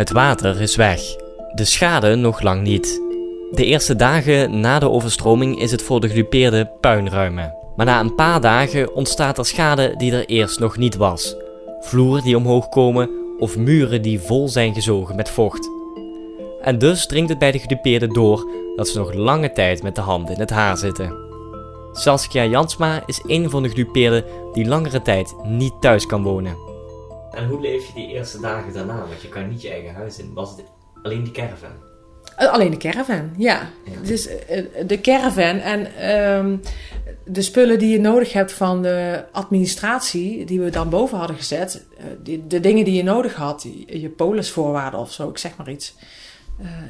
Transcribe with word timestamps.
Het 0.00 0.12
water 0.12 0.60
is 0.60 0.76
weg. 0.76 1.00
De 1.54 1.64
schade 1.64 2.14
nog 2.14 2.42
lang 2.42 2.62
niet. 2.62 3.02
De 3.50 3.64
eerste 3.64 3.96
dagen 3.96 4.60
na 4.60 4.78
de 4.78 4.90
overstroming 4.90 5.60
is 5.60 5.70
het 5.70 5.82
voor 5.82 6.00
de 6.00 6.08
gedupeerden 6.08 6.70
puinruimen. 6.80 7.54
Maar 7.76 7.86
na 7.86 8.00
een 8.00 8.14
paar 8.14 8.40
dagen 8.40 8.94
ontstaat 8.94 9.38
er 9.38 9.46
schade 9.46 9.94
die 9.96 10.12
er 10.12 10.26
eerst 10.26 10.58
nog 10.58 10.76
niet 10.76 10.96
was. 10.96 11.36
Vloeren 11.80 12.22
die 12.22 12.36
omhoog 12.36 12.68
komen 12.68 13.10
of 13.38 13.56
muren 13.56 14.02
die 14.02 14.20
vol 14.20 14.48
zijn 14.48 14.74
gezogen 14.74 15.16
met 15.16 15.30
vocht. 15.30 15.68
En 16.62 16.78
dus 16.78 17.06
dringt 17.06 17.28
het 17.28 17.38
bij 17.38 17.52
de 17.52 17.58
gedupeerden 17.58 18.12
door 18.12 18.50
dat 18.76 18.88
ze 18.88 18.98
nog 18.98 19.14
lange 19.14 19.52
tijd 19.52 19.82
met 19.82 19.94
de 19.94 20.00
handen 20.00 20.34
in 20.34 20.40
het 20.40 20.50
haar 20.50 20.76
zitten. 20.76 21.16
Saskia 21.92 22.44
Jansma 22.44 23.02
is 23.06 23.22
een 23.26 23.50
van 23.50 23.62
de 23.62 23.68
gedupeerden 23.68 24.24
die 24.52 24.66
langere 24.66 25.02
tijd 25.02 25.34
niet 25.42 25.74
thuis 25.80 26.06
kan 26.06 26.22
wonen. 26.22 26.69
En 27.30 27.46
hoe 27.46 27.60
leef 27.60 27.86
je 27.86 27.92
die 27.94 28.08
eerste 28.08 28.40
dagen 28.40 28.72
daarna? 28.72 28.98
Want 28.98 29.22
je 29.22 29.28
kan 29.28 29.48
niet 29.48 29.62
je 29.62 29.70
eigen 29.70 29.94
huis 29.94 30.18
in. 30.18 30.34
Was 30.34 30.50
het 30.50 30.64
alleen 31.02 31.24
die 31.24 31.32
caravan? 31.32 31.88
Uh, 32.40 32.52
alleen 32.52 32.70
de 32.70 32.76
caravan, 32.76 33.30
ja. 33.36 33.70
Ja. 33.84 34.00
Dus 34.04 34.28
uh, 34.28 34.36
de 34.86 35.00
caravan 35.00 35.58
en 35.58 35.94
ehm, 35.96 36.56
de 37.24 37.42
spullen 37.42 37.78
die 37.78 37.90
je 37.90 38.00
nodig 38.00 38.32
hebt 38.32 38.52
van 38.52 38.82
de 38.82 39.24
administratie, 39.32 40.44
die 40.44 40.60
we 40.60 40.70
dan 40.70 40.88
boven 40.88 41.18
hadden 41.18 41.36
gezet, 41.36 41.84
uh, 41.98 42.04
die, 42.22 42.46
de 42.46 42.60
dingen 42.60 42.84
die 42.84 42.94
je 42.94 43.02
nodig 43.02 43.34
had, 43.34 43.66
je, 43.86 44.08
polisvoorwaarden 44.08 45.00
of 45.00 45.12
zo, 45.12 45.28
ik 45.28 45.38
zeg 45.38 45.56
maar 45.56 45.70
iets, 45.70 45.94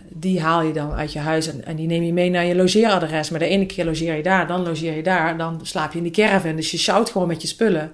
die 0.09 0.41
haal 0.41 0.63
je 0.63 0.73
dan 0.73 0.93
uit 0.93 1.13
je 1.13 1.19
huis 1.19 1.47
en, 1.47 1.65
en, 1.65 1.77
die 1.77 1.87
neem 1.87 2.03
je 2.03 2.13
mee 2.13 2.31
naar 2.31 2.45
je 2.45 2.55
logeeradres. 2.55 3.31
Maar 3.31 3.39
de 3.39 3.47
ene 3.47 3.67
keer 3.67 3.85
logeer 3.85 4.15
je 4.15 4.23
daar, 4.23 4.47
dan 4.47 4.63
logeer 4.63 4.97
je 4.97 5.03
daar, 5.03 5.39
dan 5.39 5.61
slaap 5.63 5.93
je 5.93 5.99
in 5.99 6.05
die 6.05 6.13
caravan. 6.13 6.57
Dus 6.57 6.71
je 6.71 6.79
sjouwt 6.79 7.11
gewoon 7.11 7.29
met 7.29 7.43
je 7.43 7.49
spullen. 7.49 7.93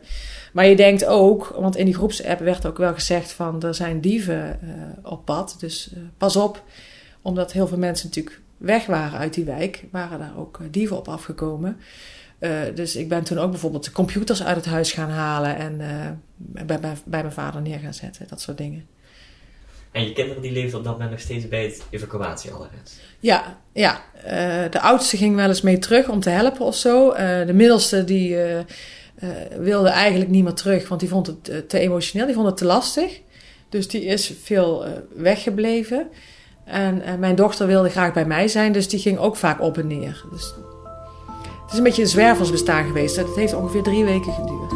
Maar 0.56 0.66
je 0.66 0.76
denkt 0.76 1.04
ook, 1.04 1.54
want 1.58 1.76
in 1.76 1.84
die 1.84 1.94
groepsapp 1.94 2.38
werd 2.38 2.66
ook 2.66 2.78
wel 2.78 2.94
gezegd 2.94 3.32
van 3.32 3.62
er 3.62 3.74
zijn 3.74 4.00
dieven 4.00 4.58
uh, 4.62 4.70
op 5.02 5.24
pad. 5.24 5.56
Dus 5.58 5.90
uh, 5.92 5.98
pas 6.16 6.36
op, 6.36 6.62
omdat 7.22 7.52
heel 7.52 7.66
veel 7.66 7.78
mensen 7.78 8.06
natuurlijk 8.06 8.40
weg 8.56 8.86
waren 8.86 9.18
uit 9.18 9.34
die 9.34 9.44
wijk, 9.44 9.84
waren 9.90 10.18
daar 10.18 10.38
ook 10.38 10.58
uh, 10.62 10.66
dieven 10.70 10.96
op 10.96 11.08
afgekomen. 11.08 11.76
Uh, 12.38 12.50
dus 12.74 12.96
ik 12.96 13.08
ben 13.08 13.24
toen 13.24 13.38
ook 13.38 13.50
bijvoorbeeld 13.50 13.84
de 13.84 13.92
computers 13.92 14.42
uit 14.42 14.56
het 14.56 14.64
huis 14.64 14.92
gaan 14.92 15.10
halen 15.10 15.56
en 15.56 15.76
bij, 16.36 16.64
bij, 16.64 16.92
bij, 17.04 17.20
mijn 17.20 17.32
vader 17.32 17.62
neer 17.62 17.78
gaan 17.78 17.94
zetten, 17.94 18.26
dat 18.28 18.40
soort 18.40 18.58
dingen. 18.58 18.86
En 19.92 20.04
je 20.04 20.12
kinderen 20.12 20.42
die 20.42 20.52
leefden 20.52 20.78
op 20.78 20.84
dat 20.84 20.92
moment 20.92 21.10
nog 21.10 21.20
steeds 21.20 21.48
bij 21.48 21.64
het 21.64 21.82
evacuatieadres? 21.90 22.98
Ja, 23.20 23.58
ja. 23.72 24.02
Uh, 24.16 24.70
de 24.70 24.80
oudste 24.80 25.16
ging 25.16 25.36
wel 25.36 25.48
eens 25.48 25.62
mee 25.62 25.78
terug 25.78 26.08
om 26.08 26.20
te 26.20 26.30
helpen 26.30 26.66
of 26.66 26.76
zo. 26.76 27.14
de 27.46 27.52
middelste 27.54 28.04
die 28.04 28.36
wilde 29.58 29.88
eigenlijk 29.88 30.30
niet 30.30 30.44
meer 30.44 30.52
terug, 30.52 30.88
want 30.88 31.00
die 31.00 31.08
vond 31.08 31.26
het 31.26 31.68
te 31.68 31.78
emotioneel, 31.78 32.26
die 32.26 32.34
vond 32.34 32.46
het 32.46 32.56
te 32.56 32.64
lastig. 32.64 33.20
Dus 33.68 33.88
die 33.88 34.04
is 34.04 34.32
veel 34.42 34.84
weggebleven. 35.14 36.08
En 36.64 36.96
uh, 36.96 37.14
mijn 37.14 37.34
dochter 37.34 37.66
wilde 37.66 37.88
graag 37.88 38.12
bij 38.12 38.26
mij 38.26 38.48
zijn, 38.48 38.72
dus 38.72 38.88
die 38.88 39.00
ging 39.00 39.18
ook 39.18 39.36
vaak 39.36 39.60
op 39.60 39.78
en 39.78 39.86
neer. 39.86 40.24
Dus 40.30 40.54
het 41.62 41.72
is 41.72 41.78
een 41.78 41.84
beetje 41.84 42.02
een 42.02 42.08
zwerversbestaan 42.08 42.86
geweest. 42.86 43.16
Het 43.16 43.34
heeft 43.36 43.54
ongeveer 43.54 43.82
drie 43.82 44.04
weken 44.04 44.32
geduurd. 44.32 44.70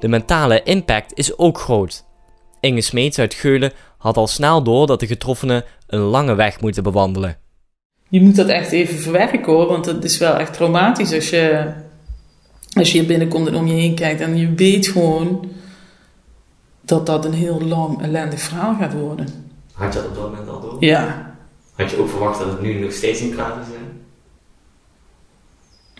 De 0.00 0.08
mentale 0.08 0.62
impact 0.62 1.12
is 1.14 1.38
ook 1.38 1.58
groot. 1.58 2.04
Inge 2.60 2.80
Smeets 2.80 3.18
uit 3.18 3.34
Geulen 3.34 3.72
had 3.98 4.16
al 4.16 4.26
snel 4.26 4.62
door 4.62 4.86
dat 4.86 5.00
de 5.00 5.06
getroffenen 5.06 5.64
een 5.86 6.00
lange 6.00 6.34
weg 6.34 6.60
moeten 6.60 6.82
bewandelen. 6.82 7.47
Je 8.08 8.20
moet 8.20 8.36
dat 8.36 8.48
echt 8.48 8.70
even 8.72 8.98
verwerken 8.98 9.44
hoor, 9.44 9.66
want 9.66 9.86
het 9.86 10.04
is 10.04 10.18
wel 10.18 10.36
echt 10.36 10.52
traumatisch 10.52 11.12
als 11.12 11.30
je, 11.30 11.72
als 12.72 12.92
je 12.92 12.98
hier 12.98 13.08
binnenkomt 13.08 13.46
en 13.46 13.54
om 13.54 13.66
je 13.66 13.74
heen 13.74 13.94
kijkt 13.94 14.20
en 14.20 14.36
je 14.36 14.54
weet 14.54 14.86
gewoon 14.86 15.50
dat 16.80 17.06
dat 17.06 17.24
een 17.24 17.32
heel 17.32 17.60
lang 17.60 18.02
ellendig 18.02 18.40
verhaal 18.40 18.74
gaat 18.74 18.92
worden. 18.92 19.26
Had 19.72 19.92
je 19.92 19.98
dat 19.98 20.08
op 20.08 20.14
dat 20.14 20.30
moment 20.30 20.48
al 20.48 20.60
door? 20.60 20.76
Ja. 20.84 21.36
Had 21.74 21.90
je 21.90 22.00
ook 22.00 22.08
verwacht 22.08 22.38
dat 22.38 22.48
het 22.48 22.60
nu 22.60 22.80
nog 22.80 22.92
steeds 22.92 23.20
niet 23.20 23.34
klaar 23.34 23.52
zou 23.52 23.64
zijn? 23.64 23.86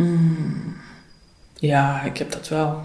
Mm. 0.08 0.76
Ja, 1.54 2.02
ik 2.02 2.16
heb 2.16 2.32
dat 2.32 2.48
wel. 2.48 2.82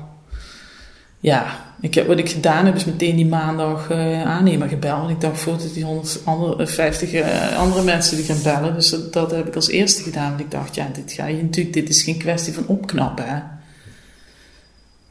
Ja, 1.20 1.63
ik 1.84 1.94
heb, 1.94 2.08
wat 2.08 2.18
ik 2.18 2.30
gedaan 2.30 2.66
heb 2.66 2.76
is 2.76 2.86
meteen 2.86 3.16
die 3.16 3.26
maandag 3.26 3.92
uh, 3.92 4.24
aannemer 4.24 4.68
gebeld. 4.68 5.10
Ik 5.10 5.22
dacht 5.22 5.40
voordat 5.40 5.74
die 5.74 5.84
150 5.84 7.14
uh, 7.14 7.58
andere 7.58 7.84
mensen 7.84 8.18
die 8.18 8.26
gaan 8.26 8.44
bellen. 8.44 8.74
Dus 8.74 8.96
dat, 9.12 9.32
heb 9.32 9.48
ik 9.48 9.56
als 9.56 9.70
eerste 9.70 10.04
gedaan. 10.04 10.30
Want 10.30 10.40
ik 10.40 10.52
dacht, 10.52 10.76
ja, 10.76 10.90
dit, 10.94 11.12
ga 11.12 11.26
je 11.26 11.42
natuurlijk, 11.42 11.76
dit 11.76 11.90
is 11.90 12.04
geen 12.04 12.18
kwestie 12.18 12.54
van 12.54 12.68
opknappen. 12.68 13.26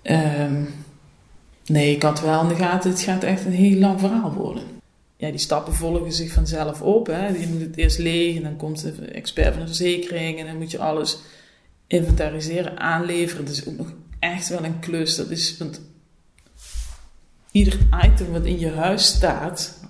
Hè. 0.03 0.44
Um, 0.44 0.69
Nee, 1.66 1.94
ik 1.94 2.03
had 2.03 2.21
wel 2.21 2.43
in 2.43 2.49
de 2.49 2.55
gaten, 2.55 2.91
het 2.91 3.00
gaat 3.00 3.25
echt 3.25 3.44
een 3.44 3.53
heel 3.53 3.78
lang 3.78 4.00
verhaal 4.00 4.33
worden. 4.33 4.62
Ja, 5.16 5.31
die 5.31 5.39
stappen 5.39 5.75
volgen 5.75 6.12
zich 6.12 6.33
vanzelf 6.33 6.83
op. 6.83 7.06
Hè. 7.06 7.28
Je 7.28 7.47
moet 7.49 7.60
het 7.60 7.77
eerst 7.77 7.99
leeg 7.99 8.37
en 8.37 8.43
dan 8.43 8.56
komt 8.56 8.83
de 8.83 8.93
expert 9.04 9.53
van 9.53 9.60
de 9.60 9.66
verzekering 9.66 10.39
en 10.39 10.47
dan 10.47 10.59
moet 10.59 10.71
je 10.71 10.78
alles 10.78 11.19
inventariseren, 11.87 12.78
aanleveren. 12.78 13.44
Dat 13.44 13.54
is 13.54 13.66
ook 13.66 13.77
nog 13.77 13.93
echt 14.19 14.49
wel 14.49 14.65
een 14.65 14.78
klus. 14.78 15.16
Dat 15.16 15.31
is, 15.31 15.56
ieder 17.52 17.78
item 18.04 18.32
wat 18.32 18.44
in 18.44 18.58
je 18.58 18.70
huis 18.70 19.06
staat, 19.06 19.80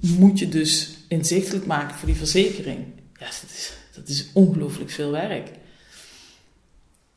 moet 0.00 0.38
je 0.38 0.48
dus 0.48 0.96
inzichtelijk 1.08 1.66
maken 1.66 1.96
voor 1.96 2.08
die 2.08 2.16
verzekering. 2.16 2.84
Ja, 3.18 3.26
dat 3.26 3.50
is, 3.50 3.72
dat 3.94 4.08
is 4.08 4.26
ongelooflijk 4.32 4.90
veel 4.90 5.10
werk. 5.10 5.50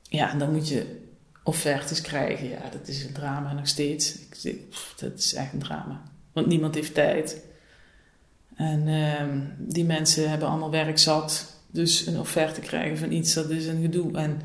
Ja, 0.02 0.32
en 0.32 0.38
dan 0.40 0.52
moet 0.52 0.68
je 0.68 1.02
offertes 1.44 2.02
krijgen, 2.02 2.50
ja, 2.50 2.70
dat 2.72 2.88
is 2.88 3.04
een 3.04 3.14
drama 3.14 3.54
nog 3.54 3.68
steeds. 3.68 4.20
Ik, 4.20 4.60
dat 4.98 5.20
is 5.20 5.34
echt 5.34 5.54
een 5.54 5.60
drama. 5.60 6.02
Want 6.32 6.48
niemand 6.48 6.76
heeft 6.76 6.94
tijd. 6.94 7.42
En 8.56 8.88
uh, 8.88 9.24
die 9.58 9.86
mensen 9.86 10.30
hebben 10.30 10.48
allemaal 10.48 10.72
werk 10.72 10.98
zat. 10.98 11.56
Dus 11.72 12.06
een 12.06 12.20
offerte 12.20 12.62
krijgen 12.62 12.98
van 12.98 13.12
iets, 13.12 13.34
dat 13.34 13.50
is 13.50 13.66
een 13.66 13.82
gedoe. 13.82 14.18
En 14.18 14.42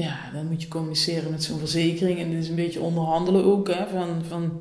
ja, 0.00 0.30
dan 0.32 0.46
moet 0.46 0.62
je 0.62 0.68
communiceren 0.68 1.30
met 1.30 1.44
zo'n 1.44 1.58
verzekering. 1.58 2.18
En 2.18 2.30
dit 2.30 2.42
is 2.42 2.48
een 2.48 2.54
beetje 2.54 2.80
onderhandelen 2.80 3.44
ook, 3.44 3.68
hè, 3.68 3.86
van, 3.86 4.24
van 4.28 4.60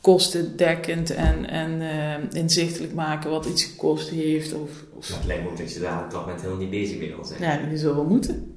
kostendekkend 0.00 1.10
en, 1.10 1.50
en 1.50 1.80
uh, 1.80 2.40
inzichtelijk 2.42 2.94
maken 2.94 3.30
wat 3.30 3.46
iets 3.46 3.64
gekost 3.64 4.08
heeft. 4.08 4.54
Of, 4.54 4.70
of... 4.92 5.08
Het 5.08 5.26
lijkt 5.26 5.42
me 5.42 5.48
ook 5.50 5.58
dat 5.58 5.72
je 5.72 5.80
daar 5.80 6.04
op 6.04 6.10
dat 6.10 6.20
moment 6.20 6.40
helemaal 6.40 6.60
niet 6.60 6.70
bezig 6.70 6.98
mee 6.98 7.14
wil 7.14 7.24
zijn. 7.24 7.42
Ja, 7.42 7.70
je 7.70 7.78
zou 7.78 7.94
wel 7.94 8.04
moeten. 8.04 8.54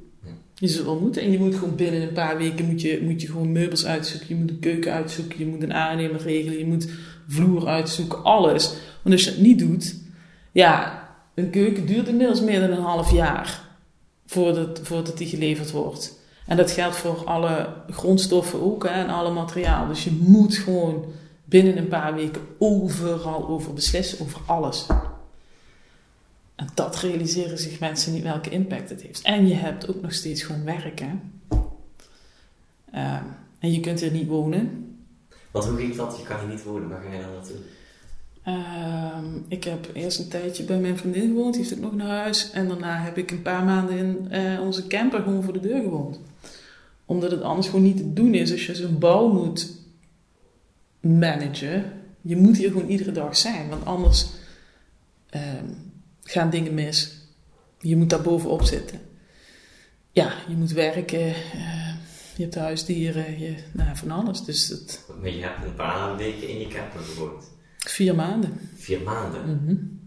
Je 0.56 0.84
wel 0.84 1.00
moeten. 1.00 1.22
En 1.22 1.32
je 1.32 1.40
moet 1.40 1.56
gewoon 1.56 1.76
binnen 1.76 2.02
een 2.02 2.14
paar 2.14 2.38
weken 2.38 2.66
moet 2.66 2.82
je, 2.82 3.00
moet 3.04 3.22
je 3.22 3.28
gewoon 3.28 3.52
meubels 3.52 3.86
uitzoeken. 3.86 4.28
Je 4.30 4.36
moet 4.36 4.50
een 4.50 4.60
keuken 4.60 4.92
uitzoeken. 4.92 5.40
Je 5.40 5.46
moet 5.46 5.64
een 5.64 5.74
aannemer 5.74 6.22
regelen. 6.22 6.58
Je 6.58 6.66
moet 6.66 6.90
vloer 7.28 7.68
uitzoeken. 7.68 8.24
Alles. 8.24 8.76
Want 9.02 9.16
als 9.16 9.24
je 9.24 9.30
het 9.30 9.42
niet 9.42 9.60
doet... 9.60 9.96
Ja, 10.52 11.08
een 11.34 11.50
keuken 11.50 11.86
duurt 11.86 12.08
inmiddels 12.08 12.42
meer 12.42 12.60
dan 12.60 12.72
een 12.72 12.84
half 12.84 13.12
jaar. 13.12 13.62
Voordat, 14.34 14.80
voordat 14.84 15.18
die 15.18 15.28
geleverd 15.28 15.72
wordt. 15.72 16.20
En 16.46 16.58
dat 16.58 16.72
geldt 16.72 16.96
voor 16.96 17.26
alle 17.26 17.74
grondstoffen 17.90 18.62
ook. 18.62 18.84
Hè, 18.84 18.90
en 18.90 19.10
alle 19.10 19.32
materiaal. 19.32 19.88
Dus 19.88 20.04
je 20.04 20.12
moet 20.22 20.56
gewoon 20.56 21.06
binnen 21.46 21.78
een 21.78 21.88
paar 21.88 22.14
weken 22.16 22.42
overal 22.58 23.48
over 23.48 23.74
beslissen. 23.74 24.20
Over 24.22 24.42
alles. 24.46 24.86
En 26.56 26.68
dat 26.74 26.96
realiseren 27.00 27.58
zich 27.58 27.80
mensen 27.80 28.14
niet 28.14 28.24
welke 28.24 28.50
impact 28.50 28.90
het 28.90 29.02
heeft. 29.02 29.22
En 29.22 29.48
je 29.48 29.54
hebt 29.54 29.90
ook 29.90 30.02
nog 30.02 30.14
steeds 30.14 30.44
gewoon 30.44 30.64
werk, 30.64 31.00
hè. 31.00 31.12
Uh, 32.94 33.20
en 33.60 33.72
je 33.72 33.80
kunt 33.80 34.02
er 34.02 34.12
niet 34.12 34.28
wonen. 34.28 34.96
Want 35.52 35.66
hoe 35.66 35.78
ging 35.78 35.96
dat? 35.96 36.18
Je 36.18 36.24
kan 36.24 36.40
hier 36.40 36.50
niet 36.50 36.64
wonen. 36.64 36.90
Waar 36.90 37.02
ga 37.02 37.14
je 37.14 37.22
dan 37.22 37.34
naartoe? 37.34 37.56
Uh, 38.48 39.18
ik 39.48 39.64
heb 39.64 39.90
eerst 39.94 40.20
een 40.20 40.28
tijdje 40.28 40.64
bij 40.64 40.78
mijn 40.78 40.98
vriendin 40.98 41.28
gewoond. 41.28 41.54
Die 41.54 41.64
heeft 41.64 41.76
ook 41.76 41.82
nog 41.82 41.96
naar 41.96 42.22
huis. 42.22 42.52
En 42.52 42.68
daarna 42.68 42.98
heb 43.02 43.18
ik 43.18 43.32
een 43.32 43.42
paar 43.42 43.64
maanden 43.64 43.98
in 43.98 44.28
uh, 44.32 44.62
onze 44.62 44.88
camper 44.88 45.22
gewoon 45.22 45.44
voor 45.44 45.54
de 45.54 45.60
deur 45.60 45.82
gewoond. 45.82 46.20
Omdat 47.06 47.32
het 47.32 47.42
anders 47.42 47.68
gewoon 47.68 47.84
niet 47.84 47.98
te 47.98 48.14
doen 48.14 48.34
is. 48.34 48.52
Als 48.52 48.66
je 48.66 48.76
zo'n 48.76 49.00
bouw 49.00 49.28
moet 49.28 49.72
managen. 51.00 51.92
Je 52.22 52.36
moet 52.36 52.58
hier 52.58 52.72
gewoon 52.72 52.90
iedere 52.90 53.12
dag 53.12 53.38
zijn. 53.38 53.70
Want 53.70 53.86
anders... 53.86 54.28
Uh, 55.36 55.42
gaan 56.24 56.50
dingen 56.50 56.74
mis. 56.74 57.18
Je 57.80 57.96
moet 57.96 58.10
daar 58.10 58.22
bovenop 58.22 58.64
zitten. 58.64 59.00
Ja, 60.12 60.34
je 60.48 60.56
moet 60.56 60.72
werken. 60.72 61.28
Uh, 61.28 61.94
je 62.36 62.44
hebt 62.44 62.56
huisdieren. 62.56 63.40
Je, 63.40 63.56
nou, 63.72 63.98
van 63.98 64.12
alles. 64.12 64.44
Dus 64.44 64.68
het... 64.68 65.06
Maar 65.22 65.30
je 65.30 65.42
hebt 65.42 65.66
een 65.66 65.76
paar 65.76 66.18
weken 66.18 66.50
in 66.50 66.60
je 66.60 66.68
camper 66.68 67.00
gewoond. 67.00 67.52
Vier 67.88 68.16
maanden. 68.16 68.70
Vier 68.76 69.02
maanden? 69.02 69.42
Mm 69.46 69.62
-hmm. 69.66 70.02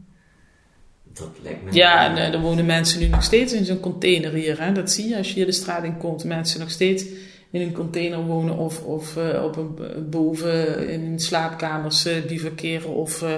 Dat 1.17 1.31
lijkt 1.43 1.65
me... 1.65 1.73
Ja, 1.73 2.09
en, 2.09 2.17
uh, 2.17 2.35
er 2.35 2.41
wonen 2.41 2.67
mensen 2.67 3.01
nu 3.01 3.07
nog 3.07 3.23
steeds 3.23 3.53
in 3.53 3.65
zo'n 3.65 3.81
container 3.81 4.33
hier. 4.33 4.63
Hè? 4.63 4.73
Dat 4.73 4.91
zie 4.91 5.09
je 5.09 5.17
als 5.17 5.29
je 5.29 5.35
hier 5.35 5.47
de 5.47 5.53
straat 5.53 5.85
in 5.85 5.97
komt. 5.97 6.25
Mensen 6.25 6.61
nog 6.61 6.71
steeds 6.71 7.05
in 7.51 7.61
een 7.61 7.73
container 7.73 8.25
wonen 8.25 8.57
of, 8.57 8.83
of 8.83 9.17
uh, 9.17 9.45
op 9.45 9.57
een, 9.57 10.11
boven 10.11 10.89
in 10.89 11.21
slaapkamers 11.21 12.07
uh, 12.07 12.25
bivakeren 12.27 12.95
of 12.95 13.23
uh, 13.23 13.35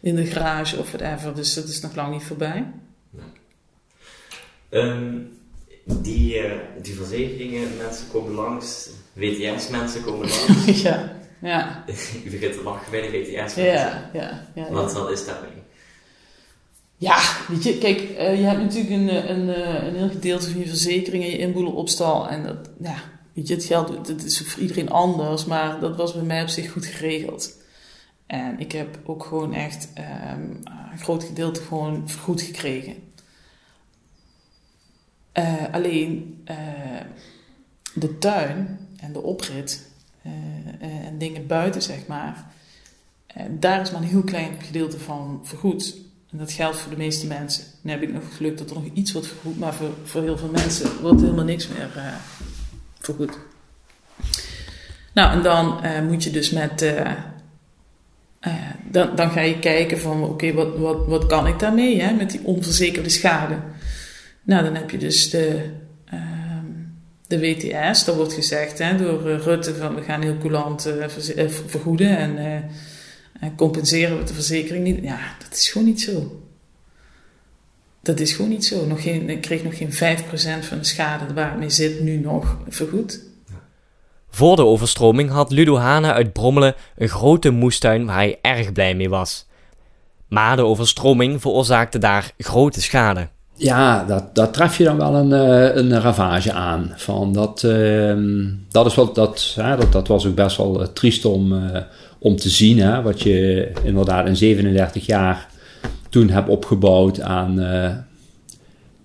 in 0.00 0.14
de 0.14 0.26
garage 0.26 0.78
of 0.78 0.92
whatever. 0.92 1.34
Dus 1.34 1.54
dat 1.54 1.68
is 1.68 1.80
nog 1.80 1.94
lang 1.94 2.12
niet 2.12 2.22
voorbij. 2.22 2.72
Nee. 3.10 4.82
Um, 4.82 5.30
die, 5.84 6.42
die 6.82 6.94
verzekeringen, 6.94 7.76
mensen 7.76 8.06
komen 8.12 8.32
langs, 8.32 8.88
WTS-mensen 9.12 10.02
komen 10.02 10.28
langs. 10.28 10.82
ja, 10.82 11.16
ja. 11.42 11.84
Je 12.24 12.30
begint 12.30 12.52
te 12.52 12.62
lachen 12.62 12.90
bij 12.90 13.00
de 13.00 13.10
WTS-mensen. 13.10 13.64
Ja, 13.64 14.10
ja, 14.12 14.48
ja. 14.54 14.70
Wat, 14.70 14.92
wat 14.92 15.10
is 15.10 15.24
daarmee? 15.24 15.50
Ja, 16.96 17.20
weet 17.48 17.62
je, 17.62 17.78
kijk, 17.78 18.00
uh, 18.00 18.38
je 18.38 18.42
hebt 18.42 18.60
natuurlijk 18.60 18.90
een, 18.90 19.30
een, 19.30 19.48
een 19.86 19.96
heel 19.96 20.08
gedeelte 20.08 20.50
van 20.50 20.60
je 20.60 20.68
verzekering 20.68 21.24
en 21.24 21.30
je 21.30 21.38
inboedelopstal. 21.38 22.28
En 22.28 22.42
dat, 22.42 22.70
ja, 22.80 22.94
weet 23.32 23.48
je, 23.48 23.54
het 23.54 23.64
geld 23.64 24.06
dat 24.06 24.22
is 24.22 24.40
voor 24.40 24.62
iedereen 24.62 24.90
anders, 24.90 25.44
maar 25.44 25.80
dat 25.80 25.96
was 25.96 26.14
bij 26.14 26.22
mij 26.22 26.42
op 26.42 26.48
zich 26.48 26.70
goed 26.70 26.86
geregeld. 26.86 27.60
En 28.26 28.60
ik 28.60 28.72
heb 28.72 28.98
ook 29.04 29.24
gewoon 29.24 29.54
echt 29.54 29.88
um, 29.98 30.60
een 30.92 30.98
groot 30.98 31.24
gedeelte 31.24 31.62
gewoon 31.62 32.08
vergoed 32.08 32.42
gekregen. 32.42 32.94
Uh, 35.38 35.64
alleen 35.72 36.42
uh, 36.50 36.56
de 37.94 38.18
tuin 38.18 38.88
en 38.96 39.12
de 39.12 39.22
oprit 39.22 39.91
en 40.80 41.18
dingen 41.18 41.46
buiten, 41.46 41.82
zeg 41.82 42.06
maar, 42.06 42.46
daar 43.50 43.80
is 43.80 43.90
maar 43.90 44.02
een 44.02 44.08
heel 44.08 44.22
klein 44.22 44.54
gedeelte 44.62 44.98
van 44.98 45.40
vergoed. 45.42 45.96
En 46.30 46.38
dat 46.38 46.52
geldt 46.52 46.78
voor 46.78 46.90
de 46.90 46.96
meeste 46.96 47.26
mensen. 47.26 47.64
Dan 47.82 47.92
heb 47.92 48.02
ik 48.02 48.12
nog 48.12 48.36
geluk 48.36 48.58
dat 48.58 48.70
er 48.70 48.76
nog 48.76 48.84
iets 48.92 49.12
wordt 49.12 49.28
vergoed, 49.28 49.58
maar 49.58 49.74
voor, 49.74 49.90
voor 50.04 50.22
heel 50.22 50.38
veel 50.38 50.50
mensen 50.50 51.00
wordt 51.00 51.20
helemaal 51.20 51.44
niks 51.44 51.68
meer 51.68 51.90
vergoed. 52.98 53.38
Nou, 55.12 55.32
en 55.32 55.42
dan 55.42 55.80
moet 56.06 56.24
je 56.24 56.30
dus 56.30 56.50
met. 56.50 56.94
dan, 58.90 59.16
dan 59.16 59.30
ga 59.30 59.40
je 59.40 59.58
kijken 59.58 60.00
van 60.00 60.22
oké, 60.22 60.52
wat, 60.52 60.78
wat, 60.78 61.06
wat 61.06 61.26
kan 61.26 61.46
ik 61.46 61.58
daarmee 61.58 62.00
hè, 62.00 62.14
met 62.14 62.30
die 62.30 62.44
onverzekerde 62.44 63.08
schade? 63.08 63.58
Nou, 64.42 64.64
dan 64.64 64.74
heb 64.74 64.90
je 64.90 64.98
dus 64.98 65.30
de, 65.30 65.54
uh, 65.54 65.62
de 67.32 67.40
WTS. 67.40 68.04
Dat 68.04 68.16
wordt 68.16 68.32
gezegd 68.32 68.78
hè, 68.78 68.96
door 68.96 69.28
uh, 69.28 69.38
Rutte 69.38 69.74
van 69.74 69.94
we 69.94 70.02
gaan 70.02 70.22
heel 70.22 70.38
coulant 70.38 70.86
uh, 70.86 71.04
vergoeden 71.66 72.16
en, 72.16 72.36
en, 73.40 73.54
compenseren 73.56 74.18
we 74.18 74.24
de 74.24 74.34
verzekering 74.34 74.84
niet. 74.84 75.04
Ja, 75.04 75.18
dat 75.42 75.52
is 75.52 75.70
gewoon 75.70 75.86
niet 75.86 76.00
zo. 76.00 76.40
Dat 78.02 78.20
is 78.20 78.32
gewoon 78.32 78.50
niet 78.50 78.64
zo. 78.64 78.86
Nog 78.86 79.02
geen, 79.02 79.30
ik 79.30 79.40
kreeg 79.40 79.64
nog 79.64 79.76
geen 79.76 79.92
5% 79.92 79.94
van 80.66 80.78
de 80.78 80.84
schade 80.84 81.34
waar 81.34 81.50
het 81.50 81.58
mee 81.58 81.70
zit 81.70 82.00
nu 82.00 82.16
nog 82.16 82.58
vergoed. 82.68 83.20
Voor 84.30 84.56
de 84.56 84.64
overstroming 84.64 85.30
had 85.30 85.50
Ludo 85.50 85.76
Hane 85.76 86.12
uit 86.12 86.32
Brommelen 86.32 86.74
een 86.96 87.08
grote 87.08 87.50
moestuin 87.50 88.06
waar 88.06 88.16
hij 88.16 88.38
erg 88.42 88.72
blij 88.72 88.94
mee 88.94 89.08
was. 89.08 89.46
Maar 90.28 90.56
de 90.56 90.64
overstroming 90.64 91.40
veroorzaakte 91.40 91.98
daar 91.98 92.32
grote 92.38 92.80
schade 92.80 93.28
ja, 93.62 94.04
dat, 94.04 94.34
dat 94.34 94.52
tref 94.52 94.78
je 94.78 94.84
dan 94.84 94.96
wel 94.96 95.14
een, 95.14 95.30
uh, 95.30 95.76
een 95.76 96.00
ravage 96.00 96.52
aan. 96.52 96.92
Van 96.96 97.32
dat, 97.32 97.62
uh, 97.62 98.14
dat, 98.70 98.86
is 98.86 98.94
wat, 98.94 99.14
dat, 99.14 99.54
dat, 99.56 99.92
dat 99.92 100.08
was 100.08 100.26
ook 100.26 100.34
best 100.34 100.56
wel 100.56 100.80
uh, 100.80 100.86
triest 100.86 101.24
om, 101.24 101.52
uh, 101.52 101.60
om 102.18 102.36
te 102.36 102.48
zien. 102.48 102.78
Hè, 102.78 103.02
wat 103.02 103.20
je 103.20 103.70
inderdaad 103.84 104.26
in 104.26 104.36
37 104.36 105.06
jaar 105.06 105.48
toen 106.08 106.28
hebt 106.28 106.48
opgebouwd 106.48 107.20
aan, 107.20 107.54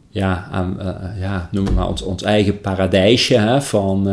ja, 0.10 0.48
aan 0.52 0.78
ja, 1.20 1.50
noem 1.52 1.74
maar 1.74 1.88
ons, 1.88 2.02
ons 2.02 2.24
eigen 2.24 2.62
paradijsje. 2.62 3.38
Hè, 3.38 3.62
van, 3.62 4.08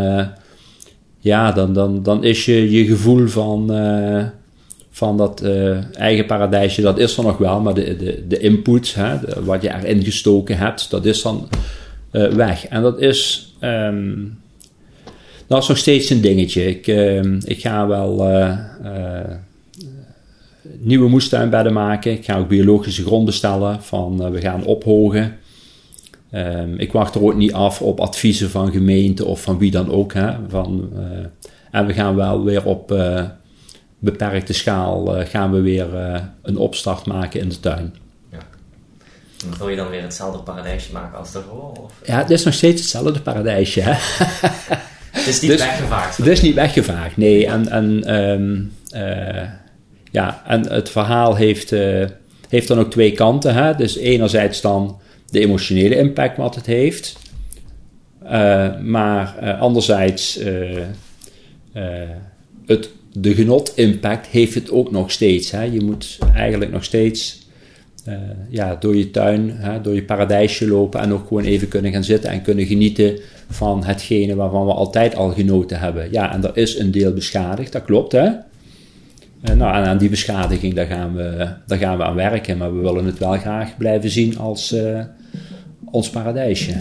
ja, 1.18 1.52
dan, 1.52 1.72
dan, 1.72 2.02
dan 2.02 2.24
is 2.24 2.44
je 2.44 2.70
je 2.70 2.86
gevoel 2.86 3.26
van 3.26 3.70
van 4.94 5.16
dat 5.16 5.42
uh, 5.44 5.94
eigen 5.94 6.26
paradijsje, 6.26 6.82
dat 6.82 6.98
is 6.98 7.16
er 7.16 7.24
nog 7.24 7.38
wel, 7.38 7.60
maar 7.60 7.74
de, 7.74 7.96
de, 7.96 8.24
de 8.28 8.38
input, 8.38 8.94
hè, 8.94 9.42
wat 9.44 9.62
je 9.62 9.74
erin 9.74 10.04
gestoken 10.04 10.58
hebt, 10.58 10.90
dat 10.90 11.04
is 11.04 11.22
dan 11.22 11.48
uh, 12.12 12.28
weg. 12.28 12.66
En 12.66 12.82
dat 12.82 13.00
is, 13.00 13.52
um, 13.60 14.38
dat 15.46 15.62
is 15.62 15.68
nog 15.68 15.78
steeds 15.78 16.10
een 16.10 16.20
dingetje. 16.20 16.66
Ik, 16.66 16.86
uh, 16.86 17.22
ik 17.44 17.60
ga 17.60 17.86
wel 17.86 18.30
uh, 18.30 18.58
nieuwe 20.78 21.08
moestuinbedden 21.08 21.72
maken. 21.72 22.12
Ik 22.12 22.24
ga 22.24 22.38
ook 22.38 22.48
biologische 22.48 23.04
gronden 23.04 23.34
stellen 23.34 23.82
van 23.82 24.30
we 24.30 24.40
gaan 24.40 24.64
ophogen. 24.64 25.36
Um, 26.34 26.74
ik 26.78 26.92
wacht 26.92 27.14
er 27.14 27.22
ook 27.22 27.36
niet 27.36 27.52
af 27.52 27.82
op 27.82 28.00
adviezen 28.00 28.50
van 28.50 28.72
gemeente 28.72 29.24
of 29.24 29.42
van 29.42 29.58
wie 29.58 29.70
dan 29.70 29.90
ook. 29.90 30.12
Hè, 30.12 30.32
van, 30.48 30.92
en 31.70 31.86
we 31.86 31.92
gaan 31.92 32.16
wel 32.16 32.44
weer 32.44 32.64
op 32.64 32.94
beperkte 34.04 34.52
schaal 34.52 35.18
uh, 35.20 35.26
gaan 35.26 35.52
we 35.52 35.60
weer 35.60 35.94
uh, 35.94 36.20
een 36.42 36.56
opstart 36.56 37.06
maken 37.06 37.40
in 37.40 37.48
de 37.48 37.60
tuin. 37.60 37.94
Ja. 38.30 38.38
wil 39.58 39.68
je 39.68 39.76
dan 39.76 39.88
weer 39.88 40.02
hetzelfde 40.02 40.38
paradijsje 40.38 40.92
maken 40.92 41.18
als 41.18 41.32
daarvoor? 41.32 41.72
Of? 41.82 41.92
Ja, 42.06 42.18
het 42.18 42.30
is 42.30 42.44
nog 42.44 42.54
steeds 42.54 42.80
hetzelfde 42.80 43.20
paradijsje. 43.20 43.80
Hè? 43.80 43.92
het 45.18 45.26
is 45.26 45.40
niet 45.40 45.50
dus, 45.50 45.60
weggevaagd. 45.60 46.16
Het 46.16 46.26
is 46.26 46.40
niet 46.40 46.54
weggevaagd, 46.54 47.16
nee. 47.16 47.46
En, 47.46 47.68
en, 47.68 48.14
um, 48.14 48.72
uh, 48.94 49.48
ja, 50.10 50.42
en 50.46 50.72
het 50.72 50.90
verhaal 50.90 51.34
heeft, 51.34 51.70
heeft 52.48 52.68
dan 52.68 52.78
ook 52.78 52.90
twee 52.90 53.12
kanten. 53.12 53.54
Hè? 53.54 53.74
Dus 53.74 53.96
enerzijds 53.96 54.60
dan 54.60 55.00
de 55.30 55.40
emotionele 55.40 55.96
impact 55.96 56.36
wat 56.36 56.54
het 56.54 56.66
heeft. 56.66 57.16
maar 58.80 59.56
anderzijds 59.58 60.38
het 62.66 62.90
de 63.18 63.34
genot-impact 63.34 64.26
heeft 64.26 64.54
het 64.54 64.70
ook 64.70 64.90
nog 64.90 65.10
steeds. 65.10 65.50
Hè. 65.50 65.62
Je 65.62 65.80
moet 65.80 66.18
eigenlijk 66.34 66.70
nog 66.70 66.84
steeds 66.84 67.42
uh, 68.08 68.14
ja, 68.48 68.76
door 68.80 68.96
je 68.96 69.10
tuin, 69.10 69.50
hè, 69.50 69.80
door 69.80 69.94
je 69.94 70.04
paradijsje 70.04 70.68
lopen 70.68 71.00
en 71.00 71.12
ook 71.12 71.26
gewoon 71.26 71.44
even 71.44 71.68
kunnen 71.68 71.92
gaan 71.92 72.04
zitten 72.04 72.30
en 72.30 72.42
kunnen 72.42 72.66
genieten 72.66 73.18
van 73.50 73.84
hetgene 73.84 74.34
waarvan 74.34 74.66
we 74.66 74.72
altijd 74.72 75.16
al 75.16 75.30
genoten 75.30 75.78
hebben. 75.78 76.08
Ja, 76.10 76.32
en 76.32 76.44
er 76.44 76.56
is 76.56 76.78
een 76.78 76.90
deel 76.90 77.12
beschadigd, 77.12 77.72
dat 77.72 77.84
klopt 77.84 78.12
hè. 78.12 78.30
En, 79.40 79.58
nou, 79.58 79.74
en 79.74 79.84
aan 79.84 79.98
die 79.98 80.08
beschadiging, 80.08 80.74
daar 80.74 80.86
gaan, 80.86 81.14
we, 81.14 81.48
daar 81.66 81.78
gaan 81.78 81.96
we 81.96 82.04
aan 82.04 82.14
werken, 82.14 82.58
maar 82.58 82.76
we 82.76 82.82
willen 82.82 83.04
het 83.04 83.18
wel 83.18 83.38
graag 83.38 83.76
blijven 83.76 84.10
zien 84.10 84.38
als 84.38 84.72
uh, 84.72 85.00
ons 85.90 86.10
paradijsje. 86.10 86.74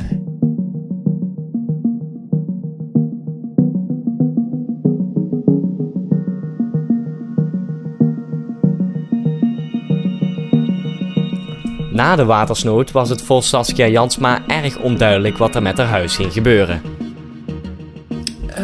Na 12.03 12.15
de 12.15 12.25
watersnood 12.25 12.91
was 12.91 13.09
het 13.09 13.21
voor 13.21 13.43
Saskia 13.43 13.87
Jansma 13.87 14.47
erg 14.47 14.79
onduidelijk 14.79 15.37
wat 15.37 15.55
er 15.55 15.61
met 15.61 15.77
haar 15.77 15.87
huis 15.87 16.15
ging 16.15 16.33
gebeuren. 16.33 16.81
Uh, 18.49 18.55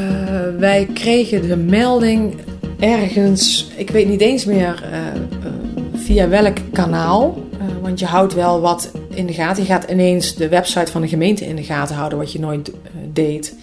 wij 0.58 0.88
kregen 0.94 1.48
de 1.48 1.58
melding 1.58 2.36
ergens, 2.80 3.68
ik 3.76 3.90
weet 3.90 4.08
niet 4.08 4.22
eens 4.22 4.46
meer 4.46 4.84
uh, 4.84 4.98
uh, 4.98 5.52
via 5.94 6.28
welk 6.28 6.58
kanaal. 6.74 7.38
want 7.82 8.00
je 8.00 8.06
houdt 8.06 8.34
wel 8.34 8.62
wat 8.62 8.92
in 9.10 9.26
de 9.26 9.34
gaten. 9.34 9.64
Je 9.64 9.70
gaat 9.70 9.92
ineens 9.92 10.36
de 10.36 10.50
website 10.50 10.92
van 10.92 11.02
de 11.02 11.08
gemeente 11.08 11.46
in 11.46 11.56
de 11.56 11.64
gaten 11.64 11.96
houden, 11.96 12.18
wat 12.18 12.32
je 12.32 12.40
nooit 12.40 12.72
deed. 13.14 13.56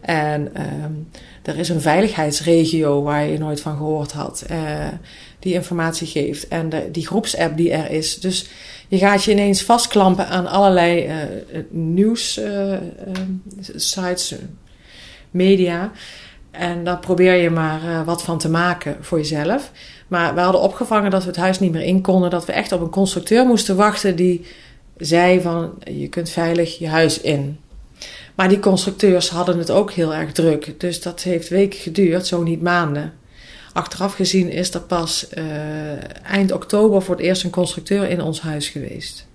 En 0.00 0.54
ehm, 0.54 0.92
er 1.42 1.58
is 1.58 1.68
een 1.68 1.80
veiligheidsregio 1.80 3.02
waar 3.02 3.26
je 3.26 3.38
nooit 3.38 3.60
van 3.60 3.76
gehoord 3.76 4.12
had, 4.12 4.46
die 5.38 5.54
informatie 5.54 6.06
geeft. 6.06 6.48
En 6.48 6.68
de, 6.68 6.88
die 6.92 7.06
groepsapp 7.06 7.56
die 7.56 7.72
er 7.72 7.90
is. 7.90 8.20
Dus 8.20 8.48
je 8.88 8.98
gaat 8.98 9.24
je 9.24 9.30
ineens 9.30 9.62
vastklampen 9.62 10.28
aan 10.28 10.46
allerlei 10.46 11.06
uh, 11.06 11.14
nieuws, 11.70 12.38
uh, 12.38 12.74
sites, 13.76 14.34
media. 15.30 15.92
En 16.50 16.84
daar 16.84 16.98
probeer 16.98 17.34
je 17.34 17.50
maar 17.50 18.04
wat 18.04 18.22
van 18.22 18.38
te 18.38 18.50
maken 18.50 18.96
voor 19.00 19.18
jezelf. 19.18 19.72
Maar 20.08 20.34
we 20.34 20.40
hadden 20.40 20.60
opgevangen 20.60 21.10
dat 21.10 21.22
we 21.22 21.28
het 21.28 21.36
huis 21.36 21.60
niet 21.60 21.72
meer 21.72 21.82
in 21.82 22.00
konden. 22.00 22.30
Dat 22.30 22.44
we 22.44 22.52
echt 22.52 22.72
op 22.72 22.80
een 22.80 22.90
constructeur 22.90 23.46
moesten 23.46 23.76
wachten 23.76 24.16
die 24.16 24.46
zei 24.96 25.40
van 25.40 25.72
je 25.84 26.08
kunt 26.08 26.30
veilig 26.30 26.78
je 26.78 26.88
huis 26.88 27.20
in. 27.20 27.58
Maar 28.34 28.48
die 28.48 28.58
constructeurs 28.58 29.28
hadden 29.28 29.58
het 29.58 29.70
ook 29.70 29.92
heel 29.92 30.14
erg 30.14 30.32
druk. 30.32 30.80
Dus 30.80 31.02
dat 31.02 31.22
heeft 31.22 31.48
weken 31.48 31.78
geduurd, 31.78 32.26
zo 32.26 32.42
niet 32.42 32.62
maanden. 32.62 33.12
Achteraf 33.72 34.14
gezien 34.14 34.50
is 34.50 34.74
er 34.74 34.80
pas 34.80 35.28
uh, 35.38 35.44
eind 36.24 36.52
oktober 36.52 37.02
voor 37.02 37.14
het 37.16 37.24
eerst 37.24 37.44
een 37.44 37.50
constructeur 37.50 38.08
in 38.08 38.20
ons 38.20 38.40
huis 38.40 38.68
geweest. 38.68 39.26